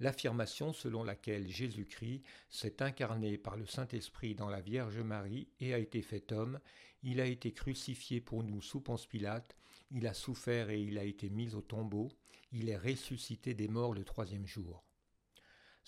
[0.00, 5.78] l'affirmation selon laquelle Jésus-Christ s'est incarné par le Saint-Esprit dans la Vierge Marie et a
[5.78, 6.60] été fait homme,
[7.02, 9.54] il a été crucifié pour nous sous Ponce Pilate,
[9.90, 12.08] il a souffert et il a été mis au tombeau,
[12.52, 14.85] il est ressuscité des morts le troisième jour.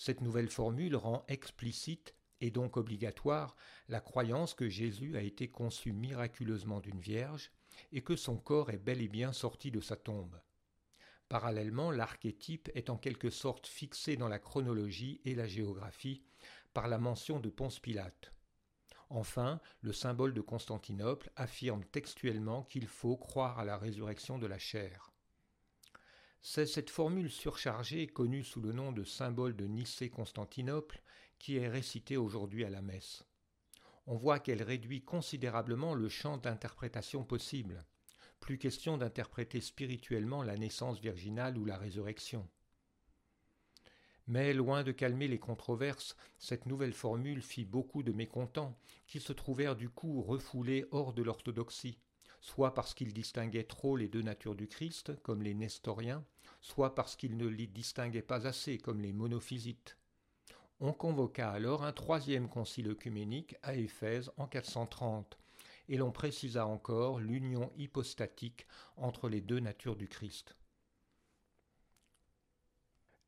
[0.01, 3.57] Cette nouvelle formule rend explicite et donc obligatoire
[3.89, 7.51] la croyance que Jésus a été conçu miraculeusement d'une vierge
[7.91, 10.41] et que son corps est bel et bien sorti de sa tombe.
[11.29, 16.23] Parallèlement, l'archétype est en quelque sorte fixé dans la chronologie et la géographie
[16.73, 18.33] par la mention de Ponce Pilate.
[19.11, 24.59] Enfin, le symbole de Constantinople affirme textuellement qu'il faut croire à la résurrection de la
[24.59, 25.08] chair.
[26.41, 31.03] C'est cette formule surchargée, connue sous le nom de symbole de Nicée-Constantinople,
[31.39, 33.25] qui est récitée aujourd'hui à la messe.
[34.07, 37.85] On voit qu'elle réduit considérablement le champ d'interprétation possible.
[38.41, 42.49] Plus question d'interpréter spirituellement la naissance virginale ou la résurrection.
[44.27, 49.33] Mais loin de calmer les controverses, cette nouvelle formule fit beaucoup de mécontents, qui se
[49.33, 51.99] trouvèrent du coup refoulés hors de l'orthodoxie,
[52.41, 56.25] soit parce qu'ils distinguaient trop les deux natures du Christ, comme les nestoriens,
[56.61, 59.97] soit parce qu'ils ne les distinguaient pas assez, comme les monophysites.
[60.81, 65.37] On convoqua alors un troisième concile œcuménique à Éphèse en 430,
[65.89, 68.67] et l'on précisa encore l'union hypostatique
[68.97, 70.55] entre les deux natures du Christ.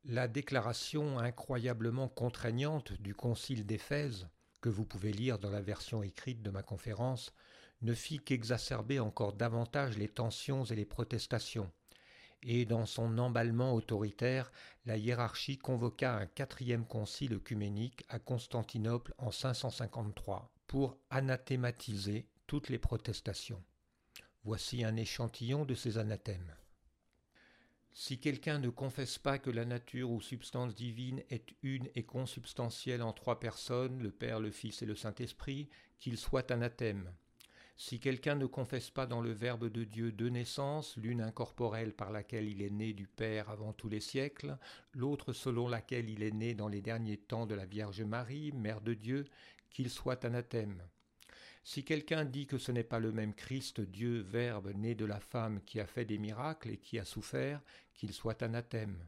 [0.04, 4.28] La déclaration incroyablement contraignante du concile d'Éphèse,
[4.60, 7.34] que vous pouvez lire dans la version écrite de ma conférence,
[7.82, 11.70] ne fit qu'exacerber encore davantage les tensions et les protestations,
[12.42, 14.50] et dans son emballement autoritaire,
[14.86, 22.78] la hiérarchie convoqua un quatrième concile œcuménique à Constantinople en 553 pour anathématiser toutes les
[22.78, 23.62] protestations.
[24.44, 26.54] Voici un échantillon de ces anathèmes.
[27.92, 33.02] Si quelqu'un ne confesse pas que la nature ou substance divine est une et consubstantielle
[33.02, 35.68] en trois personnes, le Père, le Fils et le Saint-Esprit,
[35.98, 37.12] qu'il soit anathème.
[37.82, 42.12] Si quelqu'un ne confesse pas dans le Verbe de Dieu deux naissances, l'une incorporelle par
[42.12, 44.58] laquelle il est né du Père avant tous les siècles,
[44.92, 48.82] l'autre selon laquelle il est né dans les derniers temps de la Vierge Marie, Mère
[48.82, 49.24] de Dieu,
[49.70, 50.82] qu'il soit anathème.
[51.64, 55.18] Si quelqu'un dit que ce n'est pas le même Christ, Dieu, Verbe, né de la
[55.18, 57.62] femme, qui a fait des miracles et qui a souffert,
[57.94, 58.98] qu'il soit anathème.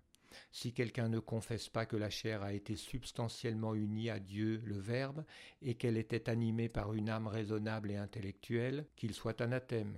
[0.51, 4.79] Si quelqu'un ne confesse pas que la chair a été substantiellement unie à Dieu, le
[4.79, 5.25] Verbe,
[5.61, 9.97] et qu'elle était animée par une âme raisonnable et intellectuelle, qu'il soit anathème.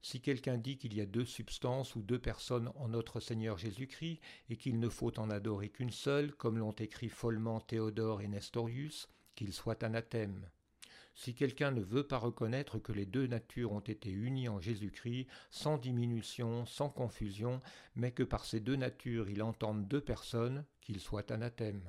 [0.00, 4.20] Si quelqu'un dit qu'il y a deux substances ou deux personnes en notre Seigneur Jésus-Christ,
[4.48, 9.08] et qu'il ne faut en adorer qu'une seule, comme l'ont écrit follement Théodore et Nestorius,
[9.34, 10.48] qu'il soit anathème.
[11.18, 15.26] Si quelqu'un ne veut pas reconnaître que les deux natures ont été unies en Jésus-Christ,
[15.50, 17.60] sans diminution, sans confusion,
[17.96, 21.82] mais que par ces deux natures il entende deux personnes, qu'il soit anathème.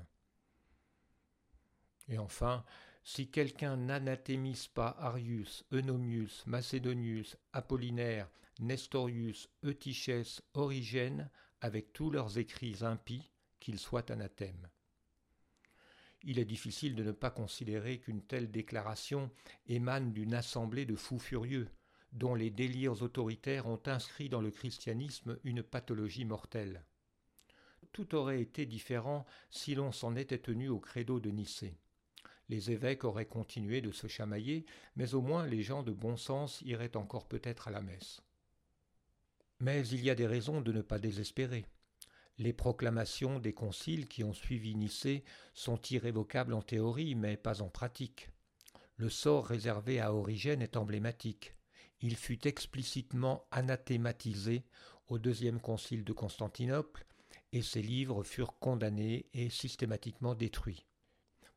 [2.07, 2.65] Et enfin,
[3.03, 11.29] si quelqu'un n'anathémise pas Arius, Eunomius, Macédonius, Apollinaire, Nestorius, Eutychès, Origène,
[11.61, 14.69] avec tous leurs écrits impies, qu'il soit anathème
[16.23, 19.31] il est difficile de ne pas considérer qu'une telle déclaration
[19.67, 21.69] émane d'une assemblée de fous furieux,
[22.11, 26.83] dont les délires autoritaires ont inscrit dans le christianisme une pathologie mortelle.
[27.91, 31.77] Tout aurait été différent si l'on s'en était tenu au credo de Nicée.
[32.49, 34.65] Les évêques auraient continué de se chamailler,
[34.95, 38.21] mais au moins les gens de bon sens iraient encore peut-être à la messe.
[39.59, 41.65] Mais il y a des raisons de ne pas désespérer.
[42.39, 47.67] Les proclamations des conciles qui ont suivi Nicée sont irrévocables en théorie, mais pas en
[47.67, 48.29] pratique.
[48.95, 51.53] Le sort réservé à Origène est emblématique.
[51.99, 54.63] Il fut explicitement anathématisé
[55.09, 57.05] au deuxième concile de Constantinople,
[57.51, 60.85] et ses livres furent condamnés et systématiquement détruits.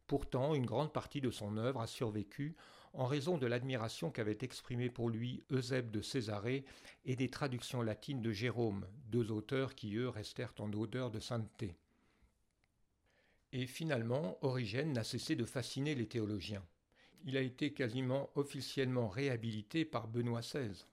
[0.09, 2.57] Pourtant, une grande partie de son œuvre a survécu
[2.95, 6.65] en raison de l'admiration qu'avait exprimée pour lui Eusèbe de Césarée
[7.05, 11.75] et des traductions latines de Jérôme, deux auteurs qui, eux, restèrent en odeur de sainteté.
[13.53, 16.65] Et finalement, Origène n'a cessé de fasciner les théologiens.
[17.25, 20.85] Il a été quasiment officiellement réhabilité par Benoît XVI.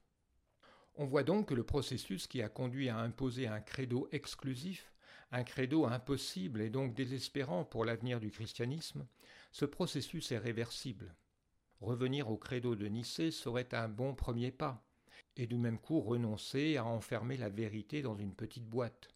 [0.96, 4.94] On voit donc que le processus qui a conduit à imposer un credo exclusif,
[5.32, 9.06] un credo impossible et donc désespérant pour l'avenir du christianisme,
[9.52, 11.16] ce processus est réversible.
[11.82, 14.84] Revenir au credo de Nicée serait un bon premier pas,
[15.38, 19.10] et du même coup renoncer à enfermer la vérité dans une petite boîte.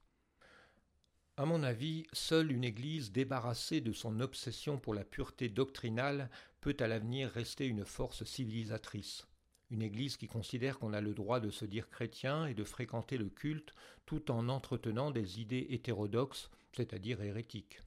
[1.36, 6.30] À mon avis, seule une Église débarrassée de son obsession pour la pureté doctrinale
[6.61, 9.28] peut à l'avenir rester une force civilisatrice.
[9.70, 13.18] Une Église qui considère qu'on a le droit de se dire chrétien et de fréquenter
[13.18, 13.74] le culte
[14.05, 17.82] tout en entretenant des idées hétérodoxes, c'est-à-dire hérétiques.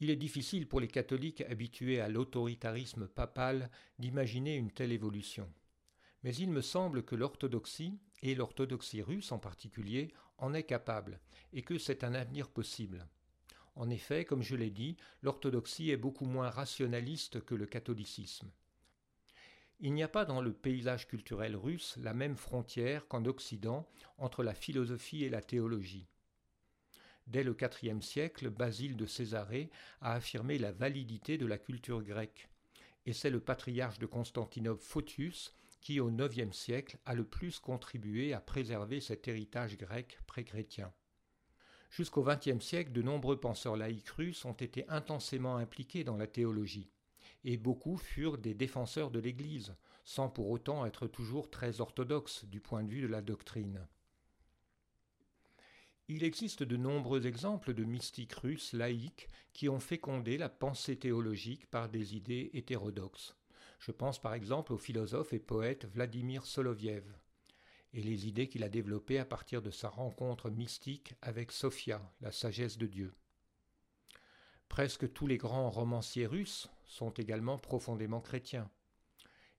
[0.00, 5.48] Il est difficile pour les catholiques habitués à l'autoritarisme papal d'imaginer une telle évolution.
[6.22, 11.20] Mais il me semble que l'orthodoxie, et l'orthodoxie russe en particulier, en est capable,
[11.52, 13.06] et que c'est un avenir possible.
[13.76, 18.50] En effet, comme je l'ai dit, l'orthodoxie est beaucoup moins rationaliste que le catholicisme.
[19.80, 23.88] Il n'y a pas dans le paysage culturel russe la même frontière qu'en Occident
[24.18, 26.06] entre la philosophie et la théologie.
[27.26, 29.70] Dès le IVe siècle, Basile de Césarée
[30.00, 32.48] a affirmé la validité de la culture grecque,
[33.06, 38.32] et c'est le patriarche de Constantinople Photius qui, au IXe siècle, a le plus contribué
[38.32, 40.92] à préserver cet héritage grec pré-chrétien.
[41.90, 46.90] Jusqu'au XXe siècle, de nombreux penseurs laïcs russes ont été intensément impliqués dans la théologie,
[47.44, 52.60] et beaucoup furent des défenseurs de l'Église, sans pour autant être toujours très orthodoxes du
[52.60, 53.86] point de vue de la doctrine.
[56.08, 61.66] Il existe de nombreux exemples de mystiques russes laïcs qui ont fécondé la pensée théologique
[61.70, 63.34] par des idées hétérodoxes.
[63.78, 67.04] Je pense par exemple au philosophe et poète Vladimir Soloviev
[67.94, 72.32] et les idées qu'il a développées à partir de sa rencontre mystique avec Sophia, la
[72.32, 73.14] sagesse de Dieu.
[74.68, 78.68] Presque tous les grands romanciers russes sont également profondément chrétiens.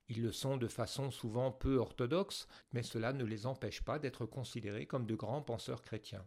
[0.08, 4.26] Ils le sont de façon souvent peu orthodoxe, mais cela ne les empêche pas d'être
[4.26, 6.26] considérés comme de grands penseurs chrétiens.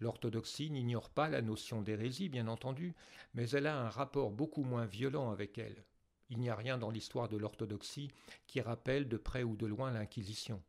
[0.00, 2.94] L'orthodoxie n'ignore pas la notion d'hérésie, bien entendu,
[3.34, 5.84] mais elle a un rapport beaucoup moins violent avec elle.
[6.30, 8.10] Il n'y a rien dans l'histoire de l'orthodoxie
[8.46, 10.62] qui rappelle de près ou de loin l'Inquisition.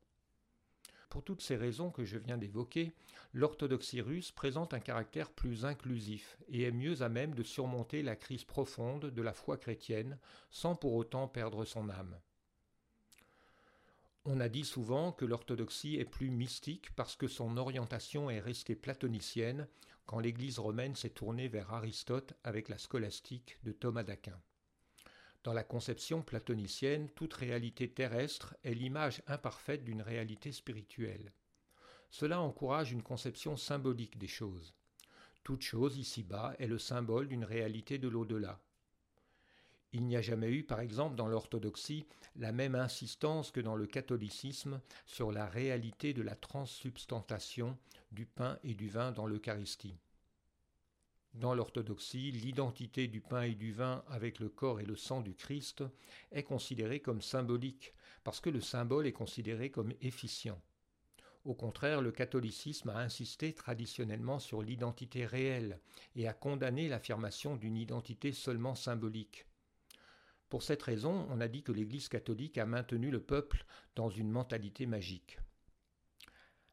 [1.12, 2.94] Pour toutes ces raisons que je viens d'évoquer,
[3.34, 8.16] l'orthodoxie russe présente un caractère plus inclusif et est mieux à même de surmonter la
[8.16, 10.18] crise profonde de la foi chrétienne
[10.52, 12.18] sans pour autant perdre son âme.
[14.24, 18.78] On a dit souvent que l'orthodoxie est plus mystique parce que son orientation est restée
[18.78, 19.68] platonicienne
[20.06, 24.40] quand l'Église romaine s'est tournée vers Aristote avec la scolastique de Thomas d'Aquin.
[25.44, 31.34] Dans la conception platonicienne, toute réalité terrestre est l'image imparfaite d'une réalité spirituelle.
[32.12, 34.76] Cela encourage une conception symbolique des choses.
[35.44, 38.60] Toute chose ici-bas est le symbole d'une réalité de l'au-delà.
[39.94, 43.88] Il n'y a jamais eu, par exemple, dans l'orthodoxie, la même insistance que dans le
[43.88, 47.78] catholicisme sur la réalité de la transsubstantation
[48.12, 49.98] du pain et du vin dans l'Eucharistie.
[51.34, 55.34] Dans l'orthodoxie, l'identité du pain et du vin avec le corps et le sang du
[55.34, 55.84] Christ
[56.32, 60.62] est considérée comme symbolique, parce que le symbole est considéré comme efficient.
[61.46, 65.80] Au contraire, le catholicisme a insisté traditionnellement sur l'identité réelle
[66.16, 69.46] et a condamné l'affirmation d'une identité seulement symbolique.
[70.50, 73.66] Pour cette raison, on a dit que l'Église catholique a maintenu le peuple
[73.96, 75.40] dans une mentalité magique.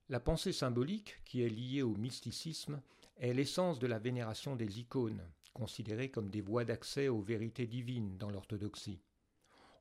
[0.09, 2.83] La pensée symbolique, qui est liée au mysticisme,
[3.19, 8.17] est l'essence de la vénération des icônes, considérées comme des voies d'accès aux vérités divines
[8.17, 9.01] dans l'orthodoxie.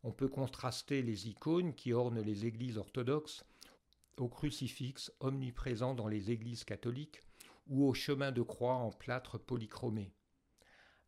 [0.03, 3.45] On peut contraster les icônes qui ornent les églises orthodoxes
[4.17, 7.21] au crucifix omniprésent dans les églises catholiques
[7.67, 10.11] ou au chemin de croix en plâtre polychromé.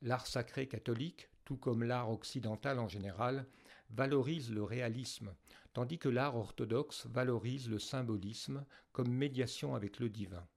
[0.01, 3.47] L'art sacré catholique, tout comme l'art occidental en général,
[3.89, 5.33] valorise le réalisme,
[5.73, 10.47] tandis que l'art orthodoxe valorise le symbolisme comme médiation avec le divin.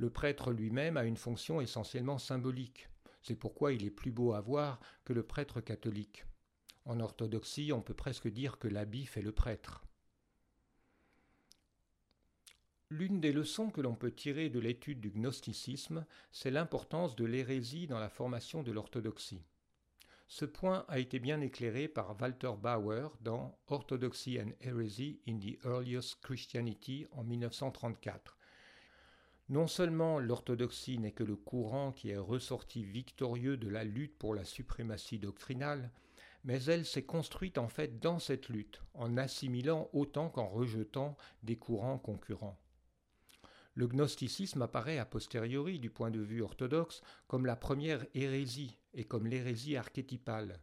[0.00, 2.88] Le prêtre lui-même a une fonction essentiellement symbolique.
[3.20, 6.24] C'est pourquoi il est plus beau à voir que le prêtre catholique.
[6.86, 9.84] En orthodoxie, on peut presque dire que l'habit fait le prêtre.
[12.88, 17.86] L'une des leçons que l'on peut tirer de l'étude du gnosticisme, c'est l'importance de l'hérésie
[17.86, 19.44] dans la formation de l'orthodoxie.
[20.28, 25.62] Ce point a été bien éclairé par Walter Bauer dans Orthodoxy and Heresy in the
[25.66, 28.39] Earliest Christianity en 1934.
[29.50, 34.32] Non seulement l'orthodoxie n'est que le courant qui est ressorti victorieux de la lutte pour
[34.32, 35.90] la suprématie doctrinale,
[36.44, 41.56] mais elle s'est construite en fait dans cette lutte, en assimilant autant qu'en rejetant des
[41.56, 42.60] courants concurrents.
[43.74, 49.02] Le gnosticisme apparaît a posteriori du point de vue orthodoxe comme la première hérésie et
[49.02, 50.60] comme l'hérésie archétypale.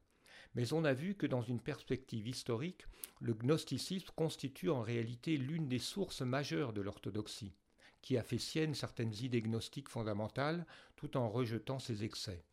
[0.56, 2.86] Mais on a vu que dans une perspective historique,
[3.20, 7.54] le gnosticisme constitue en réalité l'une des sources majeures de l'orthodoxie,
[8.08, 12.46] qui a fait sienne certaines idées gnostiques fondamentales tout en rejetant ses excès.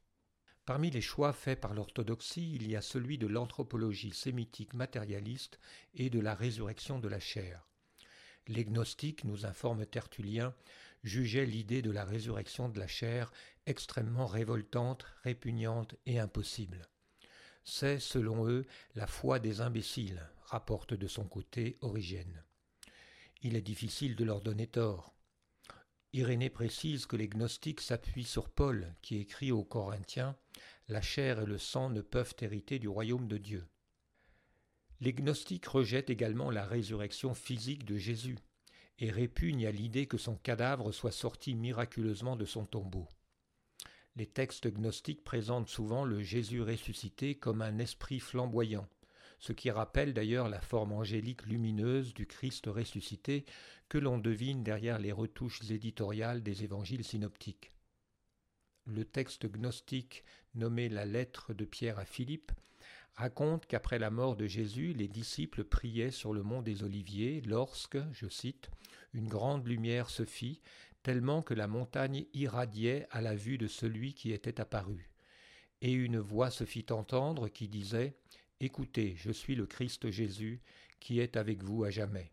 [0.64, 5.60] Parmi les choix faits par l'orthodoxie, il y a celui de l'anthropologie sémitique matérialiste
[5.94, 7.68] et de la résurrection de la chair.
[8.48, 10.56] Les gnostiques, nous informe Tertullien,
[11.04, 13.30] jugeaient l'idée de la résurrection de la chair
[13.64, 16.88] extrêmement révoltante, répugnante et impossible.
[17.62, 22.42] C'est, selon eux, la foi des imbéciles, rapporte de son côté Origène.
[23.42, 25.13] Il est difficile de leur donner tort.
[26.14, 30.36] Irénée précise que les gnostiques s'appuient sur Paul, qui écrit aux Corinthiens
[30.86, 33.66] La chair et le sang ne peuvent hériter du royaume de Dieu.
[35.00, 38.38] Les gnostiques rejettent également la résurrection physique de Jésus
[39.00, 43.08] et répugnent à l'idée que son cadavre soit sorti miraculeusement de son tombeau.
[44.14, 48.88] Les textes gnostiques présentent souvent le Jésus ressuscité comme un esprit flamboyant,
[49.38, 53.44] ce qui rappelle d'ailleurs la forme angélique lumineuse du Christ ressuscité
[53.88, 57.70] que l'on devine derrière les retouches éditoriales des évangiles synoptiques.
[58.86, 60.24] Le texte gnostique
[60.54, 62.52] nommé la lettre de Pierre à Philippe
[63.14, 67.98] raconte qu'après la mort de Jésus, les disciples priaient sur le mont des Oliviers lorsque,
[68.12, 68.70] je cite,
[69.12, 70.60] une grande lumière se fit,
[71.02, 75.10] tellement que la montagne irradiait à la vue de celui qui était apparu.
[75.80, 78.16] Et une voix se fit entendre qui disait
[78.64, 80.62] Écoutez, je suis le Christ Jésus,
[80.98, 82.32] qui est avec vous à jamais.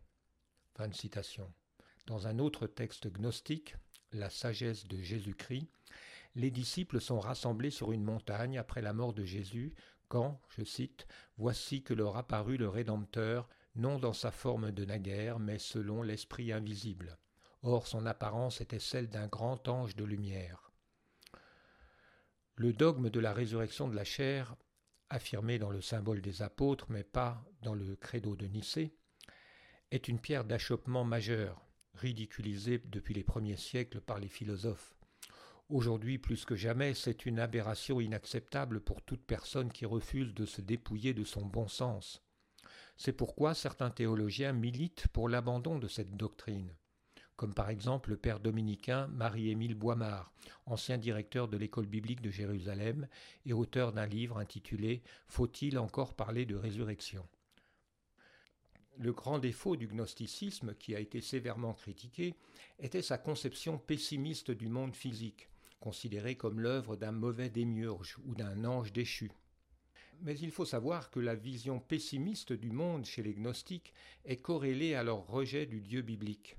[0.74, 1.52] Fin de citation.
[2.06, 3.76] Dans un autre texte gnostique,
[4.12, 5.68] La sagesse de Jésus-Christ,
[6.34, 9.74] les disciples sont rassemblés sur une montagne après la mort de Jésus
[10.08, 11.06] quand, je cite,
[11.36, 16.50] Voici que leur apparut le Rédempteur, non dans sa forme de naguère, mais selon l'Esprit
[16.50, 17.18] invisible.
[17.62, 20.72] Or son apparence était celle d'un grand ange de lumière.
[22.56, 24.56] Le dogme de la résurrection de la chair,
[25.12, 28.96] affirmé dans le symbole des apôtres, mais pas dans le credo de Nicée,
[29.90, 31.60] est une pierre d'achoppement majeure,
[31.94, 34.94] ridiculisée depuis les premiers siècles par les philosophes.
[35.68, 40.62] Aujourd'hui plus que jamais, c'est une aberration inacceptable pour toute personne qui refuse de se
[40.62, 42.22] dépouiller de son bon sens.
[42.96, 46.74] C'est pourquoi certains théologiens militent pour l'abandon de cette doctrine,
[47.36, 50.32] comme par exemple le père dominicain Marie-Émile Boimard,
[50.66, 53.08] ancien directeur de l'école biblique de Jérusalem
[53.46, 57.26] et auteur d'un livre intitulé Faut-il encore parler de résurrection?
[58.98, 62.34] Le grand défaut du gnosticisme, qui a été sévèrement critiqué,
[62.78, 65.48] était sa conception pessimiste du monde physique,
[65.80, 69.32] considéré comme l'œuvre d'un mauvais démiurge ou d'un ange déchu.
[70.20, 73.92] mais il faut savoir que la vision pessimiste du monde chez les gnostiques
[74.24, 76.56] est corrélée à leur rejet du Dieu biblique.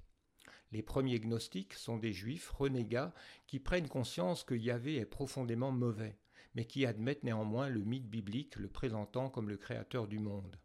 [0.74, 3.14] Les premiers gnostiques sont des juifs renégats
[3.46, 6.18] qui prennent conscience que Yahvé est profondément mauvais,
[6.56, 10.60] mais qui admettent néanmoins le mythe biblique le présentant comme le créateur du monde.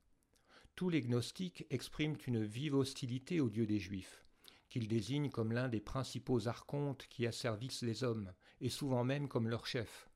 [0.77, 4.25] Tous les gnostiques expriment une vive hostilité au Dieu des Juifs,
[4.71, 8.33] qu'ils désignent comme l'un des principaux archontes qui asservissent les hommes,
[8.63, 10.09] et souvent même comme leur chef.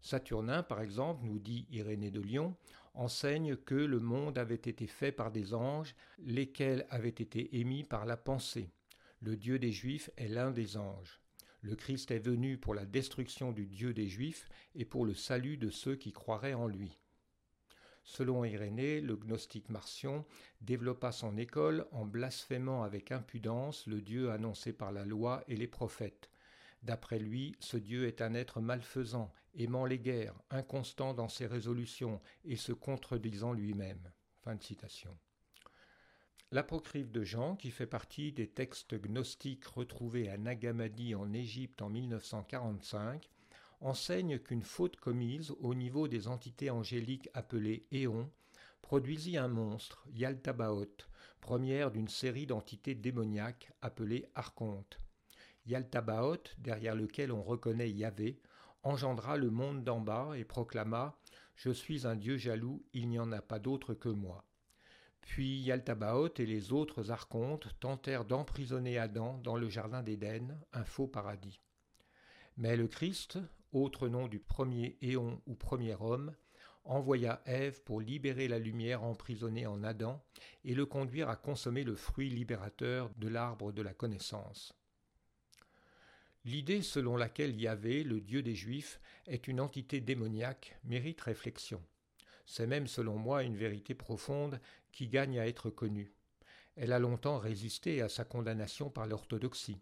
[0.00, 2.56] Saturnin, par exemple, nous dit Irénée de Lyon,
[2.94, 8.04] enseigne que le monde avait été fait par des anges, lesquels avaient été émis par
[8.04, 8.72] la pensée.
[9.20, 11.20] Le Dieu des Juifs est l'un des anges.
[11.60, 15.56] Le Christ est venu pour la destruction du Dieu des Juifs et pour le salut
[15.56, 16.96] de ceux qui croiraient en lui.
[18.04, 20.24] Selon Irénée, le gnostique Marcion
[20.60, 25.66] développa son école en blasphémant avec impudence le Dieu annoncé par la loi et les
[25.66, 26.30] prophètes.
[26.84, 32.20] D'après lui, ce Dieu est un être malfaisant, aimant les guerres, inconstant dans ses résolutions
[32.44, 34.12] et se contredisant lui-même.
[34.42, 35.18] Fin de citation.
[36.50, 41.90] L'apocryphe de Jean, qui fait partie des textes gnostiques retrouvés à Nagamadi en Égypte en
[41.90, 43.28] 1945,
[43.82, 48.30] enseigne qu'une faute commise au niveau des entités angéliques appelées éons
[48.80, 51.10] produisit un monstre, Yaltabaoth,
[51.42, 54.98] première d'une série d'entités démoniaques appelées archontes.
[55.66, 58.40] Yaltabaoth, derrière lequel on reconnaît Yahvé,
[58.82, 61.18] engendra le monde d'en bas et proclama
[61.56, 64.47] Je suis un Dieu jaloux, il n'y en a pas d'autre que moi.
[65.28, 71.06] Puis Yaltabaoth et les autres archontes tentèrent d'emprisonner Adam dans le jardin d'Éden, un faux
[71.06, 71.60] paradis.
[72.56, 73.38] Mais le Christ,
[73.72, 76.34] autre nom du premier éon ou premier homme,
[76.82, 80.24] envoya Ève pour libérer la lumière emprisonnée en Adam
[80.64, 84.72] et le conduire à consommer le fruit libérateur de l'arbre de la connaissance.
[86.46, 91.82] L'idée selon laquelle Yahvé, le Dieu des Juifs, est une entité démoniaque mérite réflexion.
[92.46, 94.58] C'est même selon moi une vérité profonde
[95.06, 96.12] gagne à être connue.
[96.74, 99.78] Elle a longtemps résisté à sa condamnation par l'orthodoxie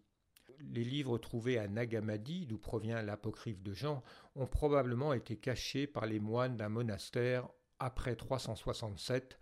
[0.72, 4.02] les livres trouvés à Nagamadi, d'où provient l'apocryphe de Jean,
[4.34, 7.48] ont probablement été cachés par les moines d'un monastère
[7.78, 9.38] après 367,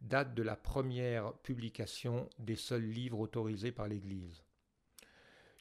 [0.00, 4.42] date de la première publication des seuls livres autorisés par l'Église.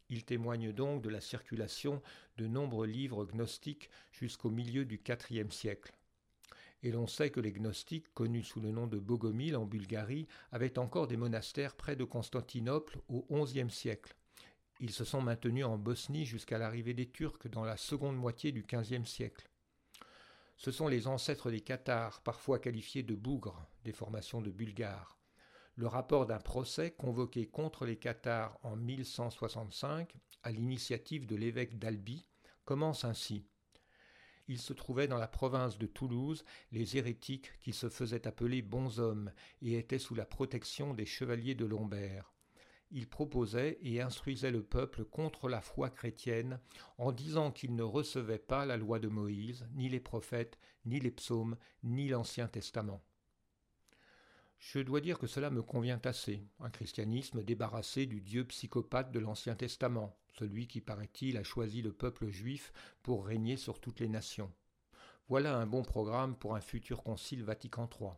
[0.09, 2.01] Il témoigne donc de la circulation
[2.37, 5.93] de nombreux livres gnostiques jusqu'au milieu du IVe siècle.
[6.83, 10.77] Et l'on sait que les gnostiques, connus sous le nom de Bogomil en Bulgarie, avaient
[10.77, 14.15] encore des monastères près de Constantinople au XIe siècle.
[14.79, 18.63] Ils se sont maintenus en Bosnie jusqu'à l'arrivée des Turcs dans la seconde moitié du
[18.63, 19.49] XVe siècle.
[20.57, 25.17] Ce sont les ancêtres des Cathares, parfois qualifiés de bougres, des formations de Bulgares.
[25.75, 30.13] Le rapport d'un procès convoqué contre les Cathares en 1165,
[30.43, 32.29] à l'initiative de l'évêque d'Albi,
[32.65, 33.47] commence ainsi.
[34.47, 38.99] Il se trouvait dans la province de Toulouse les hérétiques qui se faisaient appeler bons
[38.99, 39.31] hommes
[39.61, 42.33] et étaient sous la protection des chevaliers de Lombert
[42.93, 46.59] il proposait et instruisait le peuple contre la foi chrétienne
[46.99, 51.11] en disant qu'il ne recevait pas la loi de Moïse, ni les prophètes, ni les
[51.11, 53.01] psaumes, ni l'Ancien Testament.
[54.65, 59.19] Je dois dire que cela me convient assez, un christianisme débarrassé du Dieu psychopathe de
[59.19, 62.71] l'Ancien Testament, celui qui, paraît-il, a choisi le peuple juif
[63.03, 64.51] pour régner sur toutes les nations.
[65.27, 68.11] Voilà un bon programme pour un futur concile Vatican III.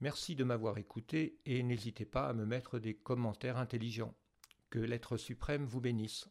[0.00, 4.14] Merci de m'avoir écouté et n'hésitez pas à me mettre des commentaires intelligents.
[4.68, 6.28] Que l'être suprême vous bénisse.